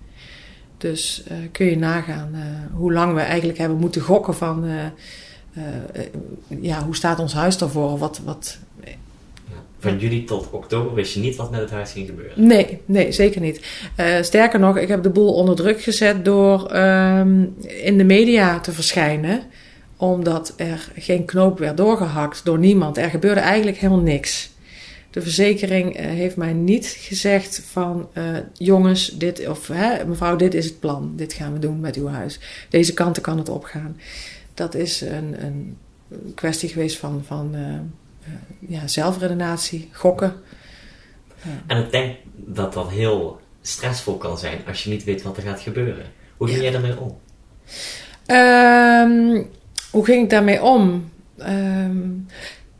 Dus 0.78 1.22
uh, 1.30 1.36
kun 1.52 1.66
je 1.66 1.76
nagaan 1.76 2.30
uh, 2.34 2.40
hoe 2.72 2.92
lang 2.92 3.14
we 3.14 3.20
eigenlijk 3.20 3.58
hebben 3.58 3.78
moeten 3.78 4.00
gokken 4.00 4.34
van... 4.34 4.68
ja, 6.60 6.84
hoe 6.84 6.96
staat 6.96 7.18
ons 7.18 7.32
huis 7.32 7.58
daarvoor? 7.58 7.98
Wat, 7.98 8.20
wat, 8.24 8.58
van 9.78 9.98
juli 9.98 10.24
tot 10.24 10.50
oktober 10.50 10.94
wist 10.94 11.14
je 11.14 11.20
niet 11.20 11.36
wat 11.36 11.50
met 11.50 11.60
het 11.60 11.70
huis 11.70 11.92
ging 11.92 12.06
gebeuren? 12.06 12.46
Nee, 12.46 12.80
nee 12.84 13.12
zeker 13.12 13.40
niet. 13.40 13.60
sterker 14.20 14.60
nog, 14.60 14.76
ik 14.76 14.88
heb 14.88 15.02
de 15.02 15.10
boel 15.10 15.34
onder 15.34 15.56
druk 15.56 15.82
gezet 15.82 16.24
door 16.24 16.76
um, 16.76 17.54
in 17.66 17.98
de 17.98 18.04
media 18.04 18.60
te 18.60 18.72
verschijnen 18.72 19.42
omdat 20.10 20.52
er 20.56 20.88
geen 20.96 21.24
knoop 21.24 21.58
werd 21.58 21.76
doorgehakt 21.76 22.44
door 22.44 22.58
niemand. 22.58 22.98
Er 22.98 23.10
gebeurde 23.10 23.40
eigenlijk 23.40 23.76
helemaal 23.76 24.02
niks. 24.02 24.50
De 25.10 25.22
verzekering 25.22 25.96
eh, 25.96 26.06
heeft 26.06 26.36
mij 26.36 26.52
niet 26.52 26.86
gezegd 26.86 27.62
van 27.70 28.08
uh, 28.14 28.24
jongens, 28.52 29.08
dit 29.08 29.48
of 29.48 29.68
hè, 29.68 30.04
mevrouw, 30.04 30.36
dit 30.36 30.54
is 30.54 30.64
het 30.64 30.80
plan. 30.80 31.12
Dit 31.16 31.32
gaan 31.32 31.52
we 31.52 31.58
doen 31.58 31.80
met 31.80 31.96
uw 31.96 32.06
huis. 32.06 32.38
Deze 32.68 32.94
kanten 32.94 33.22
kan 33.22 33.38
het 33.38 33.48
opgaan. 33.48 33.96
Dat 34.54 34.74
is 34.74 35.00
een, 35.00 35.44
een 35.44 35.76
kwestie 36.34 36.68
geweest 36.68 36.96
van, 36.96 37.22
van 37.26 37.50
uh, 37.54 37.78
ja, 38.58 38.86
zelfredenatie, 38.86 39.88
gokken. 39.92 40.34
En 41.66 41.84
ik 41.84 41.90
denk 41.90 42.16
dat 42.34 42.72
dat 42.72 42.90
heel 42.90 43.40
stressvol 43.62 44.16
kan 44.16 44.38
zijn 44.38 44.58
als 44.66 44.84
je 44.84 44.90
niet 44.90 45.04
weet 45.04 45.22
wat 45.22 45.36
er 45.36 45.42
gaat 45.42 45.60
gebeuren. 45.60 46.06
Hoe 46.36 46.48
ging 46.48 46.60
jij 46.60 46.70
daarmee 46.70 47.00
om? 47.00 47.18
Um, 48.26 49.50
hoe 49.94 50.04
ging 50.04 50.22
ik 50.22 50.30
daarmee 50.30 50.62
om? 50.62 51.10
Um, 51.38 52.26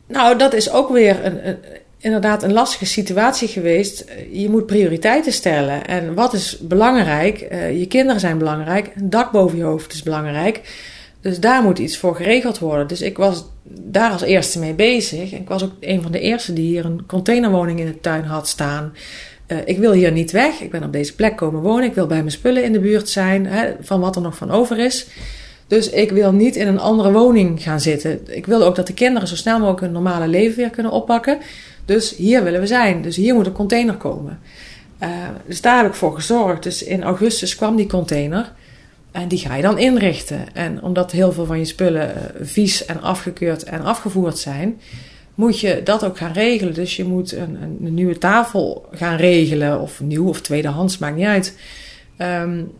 nou, 0.07 0.37
dat 0.37 0.53
is 0.53 0.71
ook 0.71 0.89
weer 0.89 1.25
een, 1.25 1.57
inderdaad 1.97 2.43
een 2.43 2.53
lastige 2.53 2.85
situatie 2.85 3.47
geweest. 3.47 4.05
Je 4.31 4.49
moet 4.49 4.65
prioriteiten 4.65 5.31
stellen. 5.33 5.85
En 5.85 6.13
wat 6.13 6.33
is 6.33 6.57
belangrijk? 6.57 7.47
Uh, 7.51 7.79
je 7.79 7.87
kinderen 7.87 8.19
zijn 8.19 8.37
belangrijk. 8.37 8.91
Een 8.95 9.09
dak 9.09 9.31
boven 9.31 9.57
je 9.57 9.63
hoofd 9.63 9.93
is 9.93 10.03
belangrijk. 10.03 10.61
Dus 11.21 11.39
daar 11.39 11.63
moet 11.63 11.79
iets 11.79 11.97
voor 11.97 12.15
geregeld 12.15 12.59
worden. 12.59 12.87
Dus 12.87 13.01
ik 13.01 13.17
was 13.17 13.45
daar 13.63 14.11
als 14.11 14.21
eerste 14.21 14.59
mee 14.59 14.73
bezig. 14.73 15.33
Ik 15.33 15.47
was 15.47 15.63
ook 15.63 15.73
een 15.79 16.01
van 16.01 16.11
de 16.11 16.19
eerste 16.19 16.53
die 16.53 16.65
hier 16.65 16.85
een 16.85 17.05
containerwoning 17.07 17.79
in 17.79 17.85
de 17.85 17.99
tuin 17.99 18.23
had 18.23 18.47
staan. 18.47 18.93
Uh, 19.47 19.57
ik 19.65 19.77
wil 19.77 19.91
hier 19.91 20.11
niet 20.11 20.31
weg. 20.31 20.59
Ik 20.59 20.71
ben 20.71 20.83
op 20.83 20.93
deze 20.93 21.15
plek 21.15 21.35
komen 21.35 21.61
wonen. 21.61 21.83
Ik 21.83 21.93
wil 21.93 22.07
bij 22.07 22.17
mijn 22.17 22.31
spullen 22.31 22.63
in 22.63 22.71
de 22.71 22.79
buurt 22.79 23.09
zijn. 23.09 23.45
Hè, 23.45 23.73
van 23.81 23.99
wat 23.99 24.15
er 24.15 24.21
nog 24.21 24.35
van 24.35 24.51
over 24.51 24.79
is. 24.79 25.07
Dus 25.67 25.89
ik 25.89 26.11
wil 26.11 26.31
niet 26.31 26.55
in 26.55 26.67
een 26.67 26.79
andere 26.79 27.11
woning 27.11 27.63
gaan 27.63 27.79
zitten. 27.79 28.35
Ik 28.35 28.45
wil 28.45 28.63
ook 28.63 28.75
dat 28.75 28.87
de 28.87 28.93
kinderen 28.93 29.27
zo 29.27 29.35
snel 29.35 29.57
mogelijk 29.57 29.81
hun 29.81 29.91
normale 29.91 30.27
leven 30.27 30.57
weer 30.57 30.69
kunnen 30.69 30.91
oppakken. 30.91 31.37
Dus 31.85 32.15
hier 32.15 32.43
willen 32.43 32.59
we 32.59 32.67
zijn. 32.67 33.01
Dus 33.01 33.15
hier 33.15 33.33
moet 33.33 33.45
een 33.45 33.51
container 33.51 33.95
komen. 33.95 34.39
Uh, 35.03 35.09
dus 35.45 35.61
daar 35.61 35.77
heb 35.77 35.87
ik 35.87 35.93
voor 35.93 36.15
gezorgd. 36.15 36.63
Dus 36.63 36.83
in 36.83 37.03
augustus 37.03 37.55
kwam 37.55 37.75
die 37.75 37.87
container. 37.87 38.51
En 39.11 39.27
die 39.27 39.39
ga 39.39 39.55
je 39.55 39.61
dan 39.61 39.77
inrichten. 39.77 40.53
En 40.53 40.83
omdat 40.83 41.11
heel 41.11 41.31
veel 41.31 41.45
van 41.45 41.59
je 41.59 41.65
spullen 41.65 42.09
uh, 42.09 42.45
vies 42.45 42.85
en 42.85 43.01
afgekeurd 43.01 43.63
en 43.63 43.81
afgevoerd 43.81 44.37
zijn, 44.37 44.79
moet 45.35 45.59
je 45.59 45.81
dat 45.83 46.05
ook 46.05 46.17
gaan 46.17 46.33
regelen. 46.33 46.73
Dus 46.73 46.95
je 46.95 47.03
moet 47.03 47.31
een, 47.31 47.57
een, 47.61 47.77
een 47.83 47.93
nieuwe 47.93 48.17
tafel 48.17 48.85
gaan 48.91 49.17
regelen. 49.17 49.81
Of 49.81 50.01
nieuw 50.01 50.27
of 50.27 50.41
tweedehands, 50.41 50.97
maakt 50.97 51.15
niet 51.15 51.25
uit. 51.25 51.57
Um, 52.17 52.71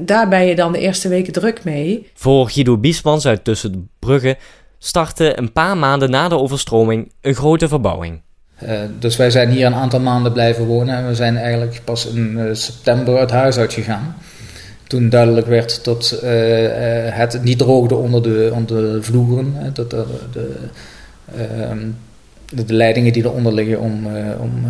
daar 0.00 0.28
ben 0.28 0.46
je 0.46 0.54
dan 0.54 0.72
de 0.72 0.78
eerste 0.78 1.08
weken 1.08 1.32
druk 1.32 1.64
mee. 1.64 2.10
Voor 2.14 2.50
Guido 2.50 2.78
Biesmans 2.78 3.26
uit 3.26 3.44
Tussenbrugge 3.44 4.36
startte 4.78 5.38
een 5.38 5.52
paar 5.52 5.76
maanden 5.76 6.10
na 6.10 6.28
de 6.28 6.38
overstroming 6.38 7.12
een 7.20 7.34
grote 7.34 7.68
verbouwing. 7.68 8.20
Uh, 8.62 8.80
dus 8.98 9.16
wij 9.16 9.30
zijn 9.30 9.50
hier 9.50 9.66
een 9.66 9.74
aantal 9.74 10.00
maanden 10.00 10.32
blijven 10.32 10.66
wonen 10.66 10.96
en 10.96 11.06
we 11.06 11.14
zijn 11.14 11.36
eigenlijk 11.36 11.80
pas 11.84 12.06
in 12.06 12.34
uh, 12.36 12.54
september 12.54 13.18
het 13.18 13.30
huis 13.30 13.56
uitgegaan. 13.56 14.16
Toen 14.86 15.08
duidelijk 15.08 15.46
werd 15.46 15.84
dat 15.84 16.20
uh, 16.24 16.30
het 17.06 17.42
niet 17.42 17.58
droogde 17.58 17.94
onder 17.94 18.22
de, 18.22 18.50
onder 18.54 18.92
de 18.92 19.02
vloeren, 19.02 19.54
dat 19.72 19.90
de, 19.90 20.04
de, 20.32 20.56
ehm, 21.36 21.78
de, 22.48 22.64
de, 22.64 22.74
leidingen 22.74 23.12
die 23.12 23.24
eronder 23.24 23.54
liggen 23.54 23.80
om, 23.80 24.06
om 24.38 24.64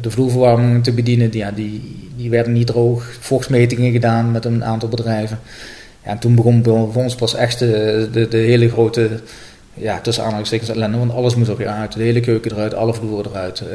de 0.00 0.10
vloerverwarming 0.10 0.84
te 0.84 0.92
bedienen, 0.92 1.30
die, 1.30 1.40
ja, 1.40 1.50
die, 1.50 2.08
die 2.16 2.30
werden 2.30 2.52
niet 2.52 2.66
droog. 2.66 3.16
Vochtmetingen 3.20 3.92
gedaan 3.92 4.30
met 4.30 4.44
een 4.44 4.64
aantal 4.64 4.88
bedrijven. 4.88 5.38
Ja, 6.04 6.10
en 6.10 6.18
toen 6.18 6.34
begon 6.34 6.64
voor 6.64 7.02
ons 7.02 7.14
pas 7.14 7.34
echt 7.34 7.58
de, 7.58 8.08
de, 8.12 8.28
de 8.28 8.36
hele 8.36 8.68
grote, 8.68 9.08
ja, 9.74 10.00
tussen 10.00 10.22
aanhalingstekens 10.22 10.70
ellende. 10.70 10.98
Want 10.98 11.12
alles 11.12 11.34
moest 11.34 11.50
er 11.50 11.56
weer 11.56 11.68
uit. 11.68 11.92
De 11.92 12.02
hele 12.02 12.20
keuken 12.20 12.52
eruit, 12.52 12.74
alle 12.74 12.94
vloeren 12.94 13.30
eruit. 13.30 13.60
Uh, 13.60 13.68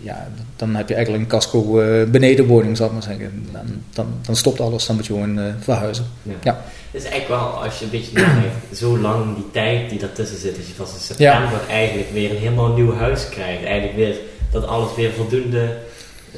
ja, 0.00 0.28
dan 0.56 0.74
heb 0.74 0.88
je 0.88 0.94
eigenlijk 0.94 1.24
een 1.24 1.30
casco 1.30 1.80
uh, 1.80 2.04
benedenwoning, 2.10 2.76
zal 2.76 2.86
ik 2.86 2.92
maar 2.92 3.02
zeggen. 3.02 3.48
Dan, 3.52 3.66
dan, 3.92 4.06
dan 4.22 4.36
stopt 4.36 4.60
alles, 4.60 4.86
dan 4.86 4.96
moet 4.96 5.06
je 5.06 5.12
gewoon 5.12 5.38
uh, 5.38 5.44
verhuizen. 5.58 6.04
Ja. 6.42 6.64
is 6.90 7.04
eigenlijk 7.04 7.28
wel, 7.28 7.62
als 7.62 7.78
je 7.78 7.84
een 7.84 7.90
beetje 7.90 8.12
nadenkt, 8.12 8.76
zo 8.76 8.98
lang 8.98 9.34
die 9.34 9.50
tijd 9.52 9.90
die 9.90 9.98
daartussen 9.98 10.38
zit. 10.38 10.56
Dus 10.56 10.66
je 10.66 10.72
pas 10.72 10.92
in 10.92 11.00
september 11.00 11.60
ja. 11.68 11.74
eigenlijk 11.74 12.10
weer 12.12 12.30
een 12.30 12.36
helemaal 12.36 12.72
nieuw 12.72 12.94
huis 12.94 13.28
krijgt. 13.28 13.64
Eigenlijk 13.64 13.96
weer 13.96 14.16
dat 14.60 14.66
alles 14.66 14.94
weer 14.96 15.12
voldoende 15.12 15.68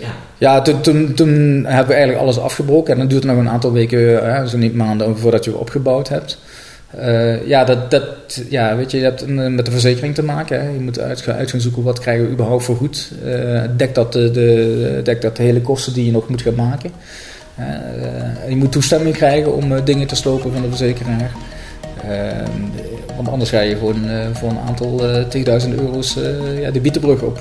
ja, 0.00 0.14
ja 0.38 0.62
toen, 0.62 1.14
toen, 1.14 1.64
hebben 1.64 1.86
we 1.86 1.94
eigenlijk 1.94 2.18
alles 2.18 2.38
afgebroken. 2.38 2.92
En 2.92 2.98
dan 2.98 3.08
duurt 3.08 3.24
nog 3.24 3.36
een 3.36 3.48
aantal 3.48 3.72
weken, 3.72 3.98
hè, 4.34 4.46
zo 4.46 4.56
niet 4.56 4.74
maanden, 4.74 5.18
voordat 5.18 5.44
je 5.44 5.56
opgebouwd 5.56 6.08
hebt. 6.08 6.38
Uh, 6.98 7.46
ja, 7.46 7.64
dat, 7.64 7.90
dat, 7.90 8.04
ja, 8.48 8.76
weet 8.76 8.90
je, 8.90 8.98
je 8.98 9.04
hebt 9.04 9.26
met 9.26 9.64
de 9.64 9.70
verzekering 9.70 10.14
te 10.14 10.22
maken. 10.22 10.60
Hè. 10.60 10.68
Je 10.68 10.80
moet 10.80 10.98
uit, 11.00 11.20
gaan 11.20 11.60
zoeken 11.60 11.82
wat 11.82 11.98
krijgen 11.98 12.24
we 12.24 12.32
überhaupt 12.32 12.64
voor 12.64 12.76
goed. 12.76 13.12
Uh, 13.24 13.62
dekt, 13.76 13.94
dat 13.94 14.12
de, 14.12 14.30
de, 14.30 15.00
dekt 15.04 15.22
dat 15.22 15.36
de 15.36 15.42
hele 15.42 15.60
kosten 15.60 15.92
die 15.92 16.04
je 16.04 16.12
nog 16.12 16.28
moet 16.28 16.42
gaan 16.42 16.54
maken. 16.54 16.90
Je 18.48 18.56
moet 18.56 18.72
toestemming 18.72 19.14
krijgen 19.14 19.54
om 19.54 19.84
dingen 19.84 20.06
te 20.06 20.16
slopen 20.16 20.52
van 20.52 20.62
de 20.62 20.68
verzekeraar. 20.68 21.30
want 23.16 23.28
anders 23.28 23.50
ga 23.50 23.60
je 23.60 23.76
gewoon 23.76 24.08
voor 24.32 24.50
een 24.50 24.58
aantal 24.66 25.02
10.000 25.64 25.74
euro's 25.74 26.16
ja, 26.60 26.70
de 26.70 26.80
bietenbrug 26.80 27.20
op. 27.22 27.40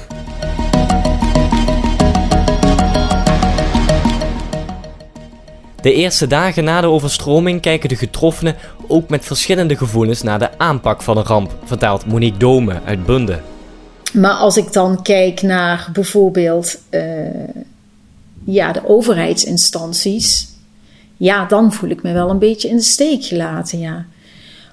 De 5.87 5.93
eerste 5.93 6.27
dagen 6.27 6.63
na 6.63 6.81
de 6.81 6.87
overstroming 6.87 7.61
kijken 7.61 7.89
de 7.89 7.95
getroffenen 7.95 8.55
ook 8.87 9.09
met 9.09 9.25
verschillende 9.25 9.77
gevoelens 9.77 10.21
naar 10.21 10.39
de 10.39 10.57
aanpak 10.57 11.01
van 11.01 11.15
de 11.15 11.21
ramp, 11.21 11.55
vertelt 11.63 12.05
Monique 12.05 12.37
Dome 12.37 12.81
uit 12.85 13.05
Bunde. 13.05 13.39
Maar 14.13 14.33
als 14.33 14.57
ik 14.57 14.73
dan 14.73 15.01
kijk 15.01 15.41
naar 15.41 15.89
bijvoorbeeld 15.93 16.77
uh, 16.89 17.01
ja, 18.43 18.71
de 18.71 18.81
overheidsinstanties, 18.87 20.47
ja, 21.17 21.45
dan 21.45 21.73
voel 21.73 21.89
ik 21.89 22.03
me 22.03 22.13
wel 22.13 22.29
een 22.29 22.39
beetje 22.39 22.69
in 22.69 22.75
de 22.75 22.81
steek 22.81 23.23
gelaten, 23.23 23.79
ja. 23.79 24.05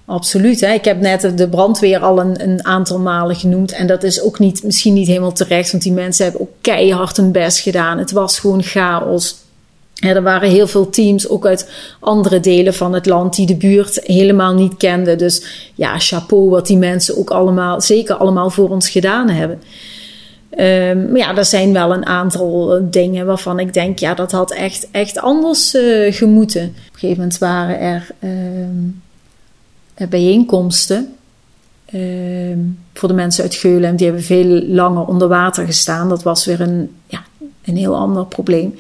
Absoluut. 0.04 0.61
Hè. 0.61 0.73
Ik 0.73 0.85
heb 0.85 1.00
net 1.00 1.38
de 1.38 1.49
brandweer 1.49 1.99
al 1.99 2.21
een, 2.21 2.42
een, 2.42 2.64
aantal 2.64 2.99
malen 2.99 3.37
genoemd. 3.37 3.73
En 3.73 3.87
dat 3.87 4.02
is 4.02 4.23
ook 4.23 4.38
niet, 4.38 4.62
misschien 4.62 4.94
niet 4.94 5.06
helemaal 5.06 5.33
terecht, 5.33 5.71
want 5.71 5.83
die 5.83 5.92
mensen 5.92 6.25
hebben 6.25 6.42
ook 6.42 6.52
keihard 6.61 7.16
hun 7.16 7.33
best 7.33 7.59
gedaan. 7.59 7.99
Het 7.99 8.11
was 8.11 8.38
gewoon 8.38 8.62
chaos. 8.62 9.42
Er 10.05 10.23
waren 10.23 10.51
heel 10.51 10.67
veel 10.67 10.91
teams, 10.91 11.29
ook 11.29 11.47
uit 11.47 11.71
andere 12.01 12.41
delen 12.41 12.75
van 12.75 12.93
het 12.93 13.07
land, 13.07 13.37
die 13.37 13.47
de 13.47 13.57
buurt 13.57 14.01
helemaal 14.03 14.55
niet 14.55 14.77
kenden. 14.77 15.19
Dus 15.19 15.45
ja, 15.75 15.99
chapeau 15.99 16.51
wat 16.51 16.67
die 16.67 16.77
mensen 16.77 17.19
ook 17.19 17.31
allemaal, 17.31 17.81
zeker 17.81 18.15
allemaal 18.15 18.51
voor 18.51 18.71
ons 18.71 18.89
gedaan 18.89 19.29
hebben. 19.29 19.63
Um, 20.59 21.11
maar 21.11 21.17
ja, 21.17 21.37
er 21.37 21.45
zijn 21.45 21.73
wel 21.73 21.93
een 21.93 22.07
aantal 22.07 22.81
dingen 22.91 23.27
waarvan 23.27 23.59
ik 23.59 23.75
denk, 23.75 23.99
ja, 23.99 24.15
dat 24.15 24.33
had 24.33 24.53
echt, 24.53 24.89
echt 24.91 25.19
anders 25.19 25.75
uh, 25.75 26.13
gemoeten. 26.13 26.63
Op 26.63 26.69
een 26.69 26.99
gegeven 26.99 27.17
moment 27.17 27.39
waren 27.39 27.81
er 27.81 28.09
um, 28.21 29.03
bijeenkomsten 30.09 31.15
um, 31.95 32.79
voor 32.95 33.09
de 33.09 33.15
mensen 33.15 33.43
uit 33.43 33.55
Geulen. 33.55 33.97
Die 33.97 34.07
hebben 34.07 34.25
veel 34.25 34.63
langer 34.67 35.07
onder 35.07 35.29
water 35.29 35.67
gestaan. 35.67 36.09
Dat 36.09 36.23
was 36.23 36.45
weer 36.45 36.61
een, 36.61 36.91
ja, 37.07 37.25
een 37.65 37.77
heel 37.77 37.97
ander 37.97 38.27
probleem. 38.27 38.79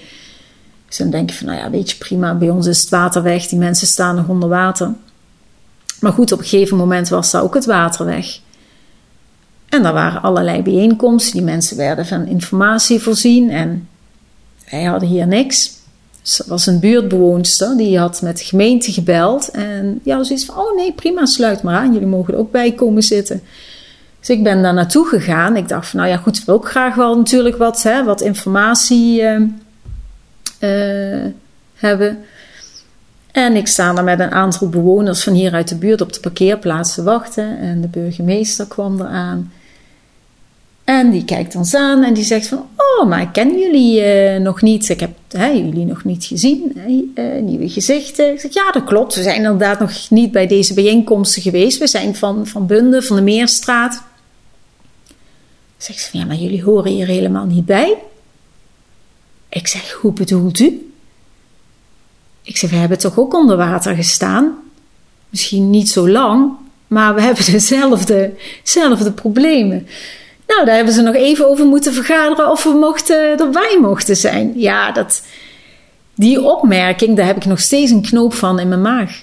Dan 0.96 1.10
denk 1.10 1.30
je 1.30 1.36
van, 1.36 1.46
nou 1.46 1.58
ja, 1.58 1.70
weet 1.70 1.90
je, 1.90 1.96
prima, 1.96 2.34
bij 2.34 2.50
ons 2.50 2.66
is 2.66 2.80
het 2.80 2.88
water 2.88 3.22
weg, 3.22 3.46
die 3.46 3.58
mensen 3.58 3.86
staan 3.86 4.16
nog 4.16 4.28
onder 4.28 4.48
water. 4.48 4.92
Maar 6.00 6.12
goed, 6.12 6.32
op 6.32 6.38
een 6.38 6.44
gegeven 6.44 6.76
moment 6.76 7.08
was 7.08 7.30
daar 7.30 7.42
ook 7.42 7.54
het 7.54 7.64
water 7.64 8.06
weg. 8.06 8.38
En 9.68 9.82
daar 9.82 9.92
waren 9.92 10.22
allerlei 10.22 10.62
bijeenkomsten, 10.62 11.32
die 11.32 11.42
mensen 11.42 11.76
werden 11.76 12.06
van 12.06 12.26
informatie 12.26 13.00
voorzien 13.00 13.50
en 13.50 13.88
wij 14.70 14.82
hadden 14.84 15.08
hier 15.08 15.26
niks. 15.26 15.72
Dus 16.22 16.38
er 16.38 16.48
was 16.48 16.66
een 16.66 16.80
buurtbewoonster, 16.80 17.76
die 17.76 17.98
had 17.98 18.22
met 18.22 18.38
de 18.38 18.44
gemeente 18.44 18.92
gebeld 18.92 19.48
en 19.48 20.00
had 20.04 20.26
zoiets 20.26 20.44
van, 20.44 20.56
oh 20.56 20.76
nee, 20.76 20.92
prima, 20.92 21.26
sluit 21.26 21.62
maar 21.62 21.76
aan, 21.76 21.92
jullie 21.92 22.08
mogen 22.08 22.34
er 22.34 22.40
ook 22.40 22.50
bij 22.50 22.72
komen 22.72 23.02
zitten. 23.02 23.42
Dus 24.20 24.36
ik 24.36 24.42
ben 24.42 24.62
daar 24.62 24.74
naartoe 24.74 25.06
gegaan. 25.06 25.56
Ik 25.56 25.68
dacht 25.68 25.88
van, 25.88 26.00
nou 26.00 26.12
ja, 26.12 26.16
goed, 26.16 26.36
ik 26.36 26.44
wil 26.44 26.54
ook 26.54 26.68
graag 26.68 26.94
wel 26.94 27.16
natuurlijk 27.16 27.56
wat, 27.56 27.82
hè, 27.82 28.04
wat 28.04 28.20
informatie... 28.20 29.22
Uh, 29.22 29.42
uh, 30.64 31.30
hebben. 31.74 32.24
En 33.32 33.56
ik 33.56 33.66
sta 33.66 33.92
daar 33.92 34.04
met 34.04 34.20
een 34.20 34.30
aantal 34.30 34.68
bewoners 34.68 35.22
van 35.22 35.32
hier 35.32 35.52
uit 35.52 35.68
de 35.68 35.76
buurt 35.76 36.00
op 36.00 36.12
de 36.12 36.20
parkeerplaats 36.20 36.94
te 36.94 37.02
wachten. 37.02 37.58
En 37.58 37.80
de 37.80 37.88
burgemeester 37.88 38.66
kwam 38.66 39.00
eraan. 39.00 39.52
En 40.84 41.10
die 41.10 41.24
kijkt 41.24 41.54
ons 41.54 41.74
aan 41.74 42.02
en 42.02 42.14
die 42.14 42.24
zegt 42.24 42.46
van... 42.46 42.66
Oh, 42.76 43.08
maar 43.08 43.22
ik 43.22 43.32
ken 43.32 43.58
jullie 43.58 44.00
uh, 44.00 44.36
nog 44.40 44.62
niet. 44.62 44.88
Ik 44.88 45.00
heb 45.00 45.10
hè, 45.30 45.46
jullie 45.46 45.84
nog 45.84 46.04
niet 46.04 46.24
gezien. 46.24 46.76
Uh, 47.14 47.42
nieuwe 47.42 47.68
gezichten. 47.68 48.32
Ik 48.32 48.40
zeg, 48.40 48.54
ja, 48.54 48.70
dat 48.70 48.84
klopt. 48.84 49.14
We 49.14 49.22
zijn 49.22 49.36
inderdaad 49.36 49.80
nog 49.80 50.10
niet 50.10 50.32
bij 50.32 50.46
deze 50.46 50.74
bijeenkomsten 50.74 51.42
geweest. 51.42 51.78
We 51.78 51.86
zijn 51.86 52.16
van, 52.16 52.46
van 52.46 52.66
Bunde, 52.66 53.02
van 53.02 53.16
de 53.16 53.22
Meerstraat. 53.22 54.02
Zegt 55.76 56.00
ze 56.00 56.10
van, 56.10 56.20
ja, 56.20 56.26
maar 56.26 56.36
jullie 56.36 56.62
horen 56.62 56.92
hier 56.92 57.06
helemaal 57.06 57.46
niet 57.46 57.66
bij. 57.66 57.96
Ik 59.54 59.66
zeg, 59.66 59.92
hoe 59.92 60.12
bedoelt 60.12 60.58
u? 60.58 60.92
Ik 62.42 62.56
zeg, 62.56 62.70
we 62.70 62.76
hebben 62.76 62.98
toch 62.98 63.18
ook 63.18 63.34
onder 63.34 63.56
water 63.56 63.94
gestaan? 63.94 64.54
Misschien 65.28 65.70
niet 65.70 65.88
zo 65.88 66.08
lang, 66.08 66.52
maar 66.86 67.14
we 67.14 67.20
hebben 67.26 67.44
dezelfde, 67.44 68.34
dezelfde 68.62 69.12
problemen. 69.12 69.86
Nou, 70.46 70.64
daar 70.64 70.74
hebben 70.76 70.94
ze 70.94 71.02
nog 71.02 71.14
even 71.14 71.48
over 71.48 71.66
moeten 71.66 71.92
vergaderen 71.92 72.50
of 72.50 72.62
we 72.62 72.70
mochten, 72.70 73.38
erbij 73.38 73.78
mochten 73.80 74.16
zijn. 74.16 74.52
Ja, 74.56 74.92
dat, 74.92 75.22
die 76.14 76.42
opmerking, 76.42 77.16
daar 77.16 77.26
heb 77.26 77.36
ik 77.36 77.44
nog 77.44 77.60
steeds 77.60 77.90
een 77.90 78.02
knoop 78.02 78.34
van 78.34 78.58
in 78.58 78.68
mijn 78.68 78.82
maag. 78.82 79.22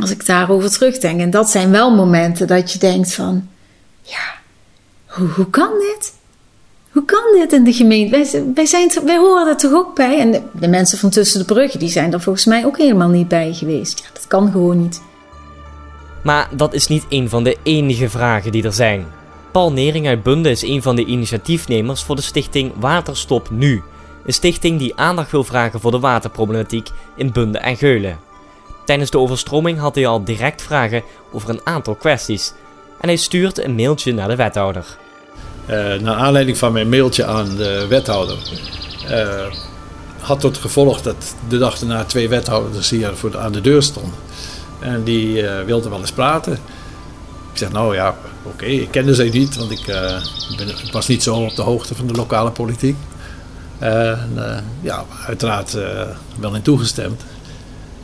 Als 0.00 0.10
ik 0.10 0.26
daarover 0.26 0.70
terugdenk. 0.70 1.20
En 1.20 1.30
dat 1.30 1.50
zijn 1.50 1.70
wel 1.70 1.94
momenten 1.94 2.46
dat 2.46 2.72
je 2.72 2.78
denkt 2.78 3.14
van, 3.14 3.48
ja, 4.02 4.34
hoe, 5.06 5.28
hoe 5.28 5.50
kan 5.50 5.70
dit? 5.78 6.16
Hoe 6.98 7.06
kan 7.06 7.40
dit 7.40 7.52
in 7.52 7.64
de 7.64 7.72
gemeente? 7.72 8.10
Wij, 8.10 8.44
wij, 8.54 8.66
zijn, 8.66 8.90
wij 9.04 9.16
horen 9.16 9.48
er 9.48 9.56
toch 9.56 9.72
ook 9.72 9.94
bij? 9.94 10.18
En 10.18 10.50
de, 10.52 10.68
mensen 10.68 10.98
van 10.98 11.10
Tussen 11.10 11.38
de 11.38 11.44
Bruggen, 11.44 11.78
die 11.78 11.88
zijn 11.88 12.12
er 12.12 12.20
volgens 12.20 12.44
mij 12.44 12.64
ook 12.64 12.78
helemaal 12.78 13.08
niet 13.08 13.28
bij 13.28 13.52
geweest. 13.52 13.98
Ja, 13.98 14.04
dat 14.12 14.26
kan 14.26 14.50
gewoon 14.50 14.82
niet. 14.82 15.02
Maar 16.22 16.48
dat 16.56 16.74
is 16.74 16.86
niet 16.86 17.04
een 17.08 17.28
van 17.28 17.44
de 17.44 17.56
enige 17.62 18.08
vragen 18.08 18.52
die 18.52 18.64
er 18.64 18.72
zijn. 18.72 19.06
Paul 19.52 19.72
Nering 19.72 20.06
uit 20.06 20.22
Bunde 20.22 20.50
is 20.50 20.62
een 20.62 20.82
van 20.82 20.96
de 20.96 21.04
initiatiefnemers 21.04 22.02
voor 22.02 22.16
de 22.16 22.22
stichting 22.22 22.72
Waterstop 22.78 23.50
Nu. 23.50 23.82
Een 24.26 24.32
stichting 24.32 24.78
die 24.78 24.96
aandacht 24.96 25.30
wil 25.30 25.44
vragen 25.44 25.80
voor 25.80 25.90
de 25.90 26.00
waterproblematiek 26.00 26.88
in 27.16 27.32
Bunde 27.32 27.58
en 27.58 27.76
Geulen. 27.76 28.18
Tijdens 28.84 29.10
de 29.10 29.18
overstroming 29.18 29.78
had 29.78 29.94
hij 29.94 30.06
al 30.06 30.24
direct 30.24 30.62
vragen 30.62 31.02
over 31.32 31.50
een 31.50 31.60
aantal 31.64 31.94
kwesties. 31.94 32.52
En 33.00 33.08
hij 33.08 33.16
stuurt 33.16 33.58
een 33.58 33.74
mailtje 33.74 34.12
naar 34.12 34.28
de 34.28 34.36
wethouder. 34.36 34.98
Uh, 35.70 36.00
naar 36.00 36.14
aanleiding 36.14 36.58
van 36.58 36.72
mijn 36.72 36.88
mailtje 36.88 37.24
aan 37.24 37.56
de 37.56 37.86
wethouder 37.88 38.36
uh, 39.10 39.44
had 40.20 40.40
tot 40.40 40.58
gevolg 40.58 41.02
dat 41.02 41.34
de 41.48 41.58
dag 41.58 41.78
daarna 41.78 42.04
twee 42.04 42.28
wethouders 42.28 42.90
hier 42.90 43.14
voor 43.14 43.30
de, 43.30 43.38
aan 43.38 43.52
de 43.52 43.60
deur 43.60 43.82
stonden. 43.82 44.18
En 44.80 45.04
die 45.04 45.42
uh, 45.42 45.60
wilden 45.66 45.90
wel 45.90 46.00
eens 46.00 46.12
praten. 46.12 46.52
Ik 47.52 47.58
zeg, 47.58 47.72
nou 47.72 47.94
ja, 47.94 48.16
oké, 48.42 48.64
ik 48.64 48.90
kende 48.90 49.14
ze 49.14 49.22
niet, 49.22 49.56
want 49.56 49.70
ik, 49.70 49.84
ben, 50.56 50.74
was 50.92 51.06
niet 51.06 51.22
zo 51.22 51.34
op 51.34 51.56
de 51.56 51.62
hoogte 51.62 51.94
van 51.94 52.06
de 52.06 52.14
lokale 52.14 52.50
politiek. 52.50 52.96
Ja, 54.80 55.04
uiteraard 55.26 55.76
wel 56.40 56.54
in 56.54 56.62
toegestemd. 56.62 57.22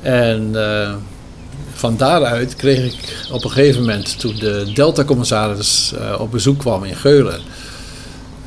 En 0.00 0.54
van 1.74 1.96
daaruit 1.96 2.56
kreeg 2.56 2.92
ik 2.92 3.26
op 3.30 3.44
een 3.44 3.50
gegeven 3.50 3.80
moment, 3.80 4.18
toen 4.18 4.36
de 4.38 4.70
Delta-commissaris 4.74 5.92
uh, 5.94 6.20
op 6.20 6.30
bezoek 6.30 6.58
kwam 6.58 6.84
in 6.84 6.96
Geulen, 6.96 7.40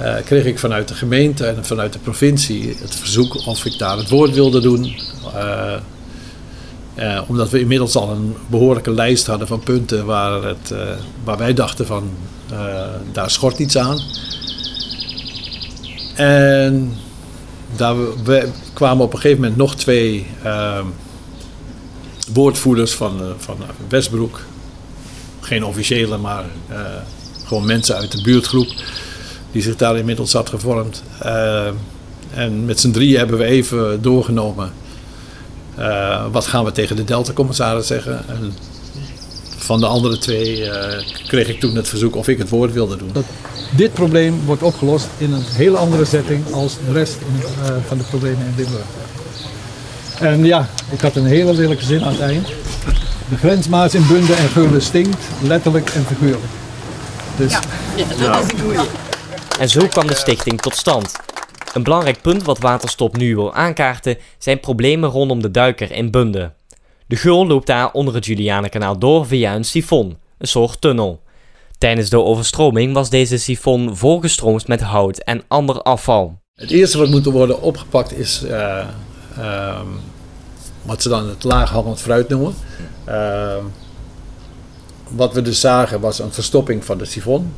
uh, 0.01 0.15
kreeg 0.25 0.45
ik 0.45 0.59
vanuit 0.59 0.87
de 0.87 0.93
gemeente 0.93 1.45
en 1.45 1.65
vanuit 1.65 1.93
de 1.93 1.99
provincie 1.99 2.75
het 2.81 2.95
verzoek 2.95 3.45
of 3.45 3.65
ik 3.65 3.77
daar 3.77 3.97
het 3.97 4.09
woord 4.09 4.33
wilde 4.33 4.59
doen. 4.59 4.95
Uh, 5.35 5.73
omdat 7.27 7.49
we 7.49 7.59
inmiddels 7.59 7.95
al 7.95 8.09
een 8.09 8.35
behoorlijke 8.47 8.91
lijst 8.91 9.27
hadden 9.27 9.47
van 9.47 9.59
punten 9.59 10.05
waar, 10.05 10.43
het, 10.43 10.73
waar 11.23 11.37
wij 11.37 11.53
dachten 11.53 11.85
van 11.85 12.09
daar 13.11 13.31
schort 13.31 13.59
iets 13.59 13.77
aan. 13.77 13.99
En 16.15 16.93
daar 17.75 17.97
we, 17.97 18.13
we 18.23 18.49
kwamen 18.73 19.03
op 19.03 19.13
een 19.13 19.19
gegeven 19.19 19.41
moment 19.41 19.57
nog 19.57 19.75
twee 19.75 20.27
woordvoerders 22.33 22.93
van, 22.93 23.21
van 23.37 23.57
Westbroek. 23.89 24.41
Geen 25.39 25.65
officiële, 25.65 26.17
maar 26.17 26.45
uh, 26.71 26.77
gewoon 27.45 27.65
mensen 27.65 27.95
uit 27.95 28.11
de 28.11 28.21
buurtgroep. 28.21 28.67
Die 29.51 29.61
zich 29.61 29.75
daar 29.75 29.97
inmiddels 29.97 30.33
had 30.33 30.49
gevormd. 30.49 31.03
Uh, 31.25 31.67
en 32.33 32.65
met 32.65 32.79
z'n 32.79 32.91
drieën 32.91 33.17
hebben 33.17 33.37
we 33.37 33.43
even 33.43 34.01
doorgenomen. 34.01 34.71
Wat 36.31 36.45
gaan 36.45 36.65
we 36.65 36.71
tegen 36.71 36.95
de 36.95 37.03
Delta-commissaris 37.03 37.87
zeggen? 37.87 38.27
En 38.27 38.53
van 39.57 39.79
de 39.79 39.85
andere 39.85 40.17
twee 40.17 40.69
kreeg 41.27 41.47
ik 41.47 41.59
toen 41.59 41.75
het 41.75 41.87
verzoek 41.87 42.15
of 42.15 42.27
ik 42.27 42.37
het 42.37 42.49
woord 42.49 42.73
wilde 42.73 42.97
doen. 42.97 43.09
Dat 43.13 43.25
dit 43.75 43.93
probleem 43.93 44.41
wordt 44.45 44.63
opgelost 44.63 45.07
in 45.17 45.31
een 45.31 45.43
hele 45.45 45.77
andere 45.77 46.05
setting 46.05 46.51
als 46.51 46.77
de 46.85 46.91
rest 46.91 47.17
van 47.87 47.97
de 47.97 48.03
problemen 48.03 48.45
in 48.45 48.53
Limburg. 48.57 48.85
En 50.19 50.45
ja, 50.45 50.67
ik 50.91 51.01
had 51.01 51.15
een 51.15 51.25
hele 51.25 51.53
lelijke 51.53 51.83
zin 51.83 52.03
aan 52.03 52.11
het 52.11 52.19
eind. 52.19 52.47
De 53.29 53.37
grensmaat 53.37 53.93
in 53.93 54.07
Bunde 54.07 54.33
en 54.33 54.49
Geulen 54.49 54.81
stinkt, 54.81 55.27
letterlijk 55.41 55.89
en 55.89 56.05
figuurlijk. 56.05 56.43
Dus, 57.37 57.51
ja, 57.51 57.59
ja 57.95 58.31
dat 58.31 58.43
is 58.43 58.51
een 58.51 58.59
goeie. 58.59 58.79
En 59.59 59.69
zo 59.69 59.87
kwam 59.87 60.07
de 60.07 60.15
stichting 60.15 60.61
tot 60.61 60.75
stand. 60.75 61.11
Een 61.73 61.83
belangrijk 61.83 62.21
punt 62.21 62.43
wat 62.43 62.59
Waterstop 62.59 63.17
nu 63.17 63.35
wil 63.35 63.53
aankaarten 63.53 64.17
zijn 64.37 64.59
problemen 64.59 65.09
rondom 65.09 65.41
de 65.41 65.51
duiker 65.51 65.91
in 65.91 66.11
Bunde. 66.11 66.51
De 67.07 67.15
geul 67.15 67.47
loopt 67.47 67.67
daar 67.67 67.91
onder 67.91 68.13
het 68.13 68.25
Julianenkanaal 68.25 68.99
door 68.99 69.27
via 69.27 69.55
een 69.55 69.65
sifon, 69.65 70.17
een 70.37 70.47
soort 70.47 70.81
tunnel. 70.81 71.21
Tijdens 71.77 72.09
de 72.09 72.21
overstroming 72.21 72.93
was 72.93 73.09
deze 73.09 73.37
sifon 73.37 73.95
volgestroomd 73.95 74.67
met 74.67 74.81
hout 74.81 75.17
en 75.17 75.43
ander 75.47 75.81
afval. 75.81 76.39
Het 76.53 76.71
eerste 76.71 76.97
wat 76.97 77.09
moet 77.09 77.25
worden 77.25 77.61
opgepakt 77.61 78.17
is 78.17 78.43
uh, 78.43 78.85
uh, 79.37 79.79
wat 80.87 81.01
ze 81.01 81.09
dan 81.09 81.29
het 81.29 81.43
laaghangend 81.43 81.99
fruit 81.99 82.29
noemen. 82.29 82.53
Uh, 83.09 83.55
wat 85.09 85.33
we 85.33 85.41
dus 85.41 85.59
zagen 85.59 85.99
was 85.99 86.19
een 86.19 86.31
verstopping 86.31 86.85
van 86.85 86.97
de 86.97 87.05
sifon. 87.05 87.53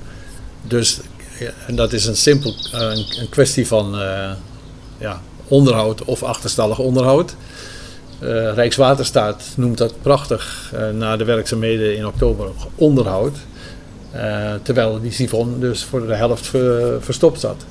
Dus 0.61 0.99
en 1.67 1.75
dat 1.75 1.93
is 1.93 2.05
een 2.05 2.15
simpel 2.15 2.53
een, 2.71 3.05
een 3.19 3.29
kwestie 3.29 3.67
van 3.67 4.01
uh, 4.01 4.31
ja, 4.97 5.21
onderhoud 5.47 6.03
of 6.03 6.23
achterstallig 6.23 6.79
onderhoud. 6.79 7.35
Rijkswaterstaat 8.53 9.43
noemt 9.55 9.77
dat 9.77 9.93
prachtig 10.01 10.73
na 10.93 11.17
de 11.17 11.23
werkzaamheden 11.23 11.97
in 11.97 12.07
oktober 12.07 12.49
onderhoud. 12.75 13.37
terwijl 14.61 15.01
die 15.01 15.11
sifon 15.11 15.59
dus 15.59 15.83
voor 15.83 16.07
de 16.07 16.15
helft 16.15 16.47
ver, 16.47 17.01
verstopt 17.01 17.39
zat. 17.39 17.63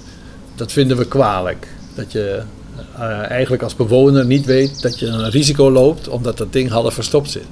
Dat 0.54 0.72
vinden 0.72 0.96
we 0.96 1.06
kwalijk. 1.06 1.68
Dat 1.94 2.12
je 2.12 2.42
uh, 2.98 3.30
eigenlijk 3.30 3.62
als 3.62 3.76
bewoner 3.76 4.26
niet 4.26 4.44
weet 4.44 4.82
dat 4.82 4.98
je 4.98 5.06
een 5.06 5.30
risico 5.30 5.70
loopt 5.70 6.08
omdat 6.08 6.38
dat 6.38 6.52
ding 6.52 6.70
half 6.70 6.94
verstopt 6.94 7.30
zit. 7.30 7.46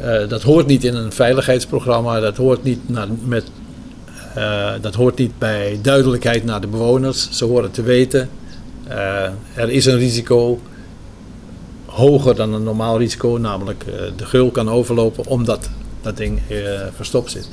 Uh, 0.00 0.28
dat 0.28 0.42
hoort 0.42 0.66
niet 0.66 0.84
in 0.84 0.94
een 0.94 1.12
veiligheidsprogramma, 1.12 2.20
dat 2.20 2.36
hoort 2.36 2.62
niet, 2.62 2.88
naar, 2.88 3.08
met, 3.24 3.44
uh, 4.36 4.72
dat 4.80 4.94
hoort 4.94 5.18
niet 5.18 5.38
bij 5.38 5.78
duidelijkheid 5.82 6.44
naar 6.44 6.60
de 6.60 6.66
bewoners. 6.66 7.28
Ze 7.30 7.44
horen 7.44 7.70
te 7.70 7.82
weten, 7.82 8.28
er 9.54 9.70
is 9.70 9.86
een 9.86 9.98
risico 9.98 10.60
hoger 11.86 12.34
dan 12.34 12.52
een 12.52 12.62
normaal 12.62 12.98
risico, 12.98 13.36
namelijk 13.36 13.84
de 14.16 14.26
geul 14.26 14.50
kan 14.50 14.70
overlopen 14.70 15.26
omdat 15.26 15.68
dat 16.02 16.16
ding 16.16 16.40
verstopt 16.94 17.30
zit. 17.30 17.48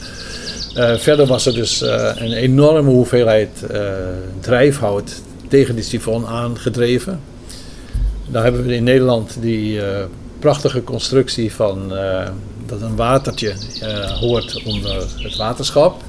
verder 1.00 1.26
was 1.26 1.46
er 1.46 1.54
dus 1.54 1.82
een 2.16 2.34
enorme 2.34 2.90
hoeveelheid 2.90 3.66
drijfhout 4.40 5.22
tegen 5.52 5.76
die 5.76 5.84
sifon 5.84 6.26
aangedreven. 6.26 7.20
Dan 8.28 8.44
hebben 8.44 8.66
we 8.66 8.76
in 8.76 8.84
Nederland 8.84 9.38
die 9.42 9.76
uh, 9.76 9.84
prachtige 10.40 10.84
constructie 10.84 11.54
van 11.54 11.94
uh, 11.94 12.30
dat 12.66 12.82
een 12.82 12.96
watertje 12.96 13.54
uh, 13.84 14.12
hoort 14.12 14.64
onder 14.66 15.08
het 15.24 15.36
waterschap. 15.36 16.02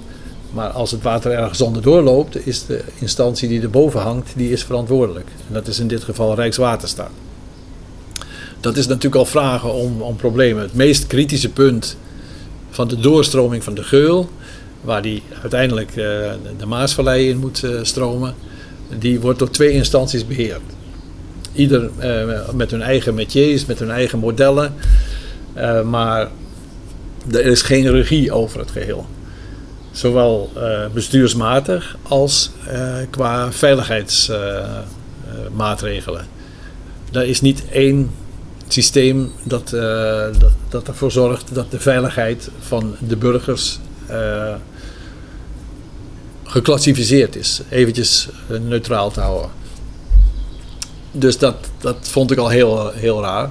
Maar 0.50 0.68
als 0.68 0.90
het 0.90 1.02
water 1.02 1.32
ergens 1.32 1.60
onderdoor 1.60 2.02
loopt, 2.02 2.46
is 2.46 2.66
de 2.66 2.84
instantie 2.98 3.48
die 3.48 3.60
erboven 3.60 4.00
hangt, 4.00 4.32
die 4.36 4.50
is 4.50 4.64
verantwoordelijk. 4.64 5.28
En 5.48 5.54
dat 5.54 5.66
is 5.66 5.78
in 5.78 5.88
dit 5.88 6.04
geval 6.04 6.34
Rijkswaterstaat. 6.34 7.10
Dat 8.60 8.76
is 8.76 8.86
natuurlijk 8.86 9.16
al 9.16 9.24
vragen 9.24 9.72
om, 9.72 10.02
om 10.02 10.16
problemen. 10.16 10.62
Het 10.62 10.74
meest 10.74 11.06
kritische 11.06 11.48
punt 11.50 11.96
van 12.70 12.88
de 12.88 13.00
doorstroming 13.00 13.64
van 13.64 13.74
de 13.74 13.82
geul, 13.82 14.28
waar 14.80 15.02
die 15.02 15.22
uiteindelijk 15.40 15.94
de 16.58 16.66
Maasvallei 16.66 17.28
in 17.28 17.38
moet 17.38 17.66
stromen, 17.82 18.34
die 18.98 19.20
wordt 19.20 19.38
door 19.38 19.50
twee 19.50 19.70
instanties 19.70 20.26
beheerd. 20.26 20.60
Ieder 21.52 21.90
uh, 22.00 22.48
met 22.54 22.70
hun 22.70 22.82
eigen 22.82 23.14
métiers, 23.14 23.66
met 23.66 23.78
hun 23.78 23.90
eigen 23.90 24.18
modellen. 24.18 24.74
Uh, 25.56 25.82
maar 25.82 26.28
er 27.30 27.44
is 27.44 27.62
geen 27.62 27.90
regie 27.90 28.32
over 28.32 28.58
het 28.58 28.70
geheel. 28.70 29.06
Zowel 29.90 30.50
uh, 30.56 30.86
bestuursmatig 30.92 31.96
als 32.02 32.50
qua 33.10 33.52
veiligheidsmaatregelen. 33.52 36.26
er 37.12 37.24
is 37.24 37.40
niet 37.40 37.62
één 37.72 38.10
systeem 38.68 39.30
dat, 39.42 39.70
dat, 40.38 40.52
dat, 40.68 40.88
ervoor 40.88 41.12
zorgt 41.12 41.54
dat 41.54 41.70
de 41.70 41.80
veiligheid 41.80 42.50
van 42.60 42.96
de 43.08 43.16
burgers 43.16 43.78
geclassificeerd 46.52 47.36
is. 47.36 47.60
Eventjes 47.68 48.28
eh, 48.48 48.58
neutraal 48.60 49.10
te 49.10 49.20
houden. 49.20 49.50
Dus 51.12 51.38
dat, 51.38 51.56
dat 51.80 51.96
vond 52.00 52.30
ik 52.30 52.38
al 52.38 52.48
heel, 52.48 52.90
heel 52.94 53.22
raar. 53.22 53.50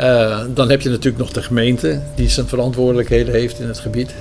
Uh, 0.00 0.40
dan 0.54 0.70
heb 0.70 0.80
je 0.80 0.88
natuurlijk 0.88 1.18
nog 1.18 1.32
de 1.32 1.42
gemeente 1.42 2.02
die 2.16 2.28
zijn 2.28 2.46
verantwoordelijkheden 2.46 3.34
heeft 3.34 3.60
in 3.60 3.66
het 3.66 3.78
gebied. 3.78 4.14